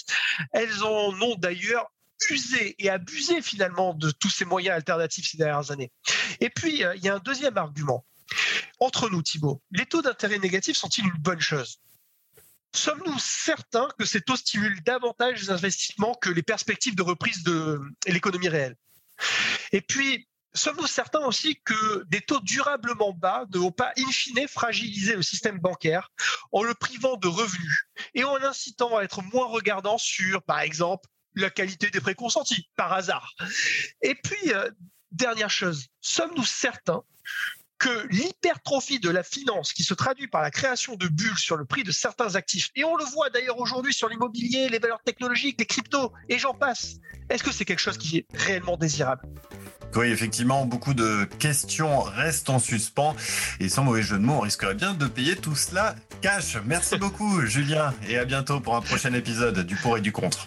Elles 0.52 0.82
en 0.82 1.12
ont 1.20 1.34
d'ailleurs 1.36 1.90
usé 2.30 2.74
et 2.78 2.90
abusé 2.90 3.42
finalement 3.42 3.94
de 3.94 4.10
tous 4.10 4.30
ces 4.30 4.44
moyens 4.44 4.76
alternatifs 4.76 5.30
ces 5.30 5.36
dernières 5.36 5.70
années. 5.70 5.90
Et 6.40 6.50
puis, 6.50 6.84
euh, 6.84 6.94
il 6.96 7.04
y 7.04 7.08
a 7.08 7.14
un 7.14 7.20
deuxième 7.20 7.56
argument. 7.56 8.04
Entre 8.80 9.08
nous, 9.10 9.22
Thibault, 9.22 9.62
les 9.70 9.86
taux 9.86 10.02
d'intérêt 10.02 10.38
négatifs 10.38 10.76
sont-ils 10.76 11.04
une 11.04 11.20
bonne 11.20 11.40
chose? 11.40 11.78
Sommes-nous 12.74 13.18
certains 13.18 13.88
que 13.98 14.04
ces 14.04 14.22
taux 14.22 14.36
stimulent 14.36 14.82
davantage 14.82 15.42
les 15.42 15.50
investissements 15.50 16.14
que 16.14 16.30
les 16.30 16.42
perspectives 16.42 16.96
de 16.96 17.02
reprise 17.02 17.42
de 17.42 17.80
l'économie 18.06 18.48
réelle? 18.48 18.76
Et 19.72 19.82
puis, 19.82 20.26
sommes-nous 20.54 20.86
certains 20.86 21.24
aussi 21.24 21.60
que 21.64 22.04
des 22.08 22.20
taux 22.20 22.40
durablement 22.40 23.12
bas 23.12 23.44
ne 23.52 23.58
vont 23.58 23.72
pas 23.72 23.92
in 23.98 24.10
fine 24.10 24.48
fragiliser 24.48 25.14
le 25.14 25.22
système 25.22 25.58
bancaire 25.58 26.10
en 26.50 26.62
le 26.62 26.74
privant 26.74 27.16
de 27.16 27.28
revenus 27.28 27.84
et 28.14 28.24
en 28.24 28.36
l'incitant 28.36 28.96
à 28.96 29.02
être 29.02 29.22
moins 29.22 29.46
regardant 29.46 29.98
sur, 29.98 30.42
par 30.42 30.60
exemple, 30.60 31.08
la 31.34 31.50
qualité 31.50 31.90
des 31.90 32.00
prêts 32.00 32.14
consentis, 32.14 32.68
par 32.76 32.92
hasard. 32.92 33.34
Et 34.02 34.14
puis, 34.14 34.52
euh, 34.52 34.70
dernière 35.10 35.50
chose, 35.50 35.86
sommes-nous 36.00 36.44
certains 36.44 37.02
que 37.82 38.06
l'hypertrophie 38.10 39.00
de 39.00 39.10
la 39.10 39.24
finance 39.24 39.72
qui 39.72 39.82
se 39.82 39.92
traduit 39.92 40.28
par 40.28 40.40
la 40.40 40.52
création 40.52 40.94
de 40.94 41.08
bulles 41.08 41.36
sur 41.36 41.56
le 41.56 41.64
prix 41.64 41.82
de 41.82 41.90
certains 41.90 42.36
actifs, 42.36 42.70
et 42.76 42.84
on 42.84 42.94
le 42.94 43.04
voit 43.04 43.28
d'ailleurs 43.28 43.58
aujourd'hui 43.58 43.92
sur 43.92 44.08
l'immobilier, 44.08 44.68
les 44.68 44.78
valeurs 44.78 45.02
technologiques, 45.04 45.56
les 45.58 45.66
cryptos, 45.66 46.12
et 46.28 46.38
j'en 46.38 46.54
passe, 46.54 46.98
est-ce 47.28 47.42
que 47.42 47.50
c'est 47.50 47.64
quelque 47.64 47.80
chose 47.80 47.98
qui 47.98 48.18
est 48.18 48.26
réellement 48.34 48.76
désirable? 48.76 49.22
Oui, 49.96 50.06
effectivement, 50.06 50.64
beaucoup 50.64 50.94
de 50.94 51.24
questions 51.40 52.02
restent 52.02 52.50
en 52.50 52.60
suspens 52.60 53.16
et 53.58 53.68
sans 53.68 53.82
mauvais 53.82 54.02
jeu 54.02 54.16
de 54.16 54.22
mots, 54.22 54.34
on 54.34 54.40
risquerait 54.40 54.76
bien 54.76 54.94
de 54.94 55.06
payer 55.06 55.34
tout 55.34 55.56
cela 55.56 55.96
cash. 56.20 56.56
Merci 56.64 56.96
beaucoup, 56.98 57.44
Julien, 57.46 57.92
et 58.08 58.16
à 58.16 58.24
bientôt 58.24 58.60
pour 58.60 58.76
un 58.76 58.80
prochain 58.80 59.12
épisode 59.12 59.58
du 59.66 59.74
pour 59.74 59.98
et 59.98 60.00
du 60.00 60.12
contre. 60.12 60.46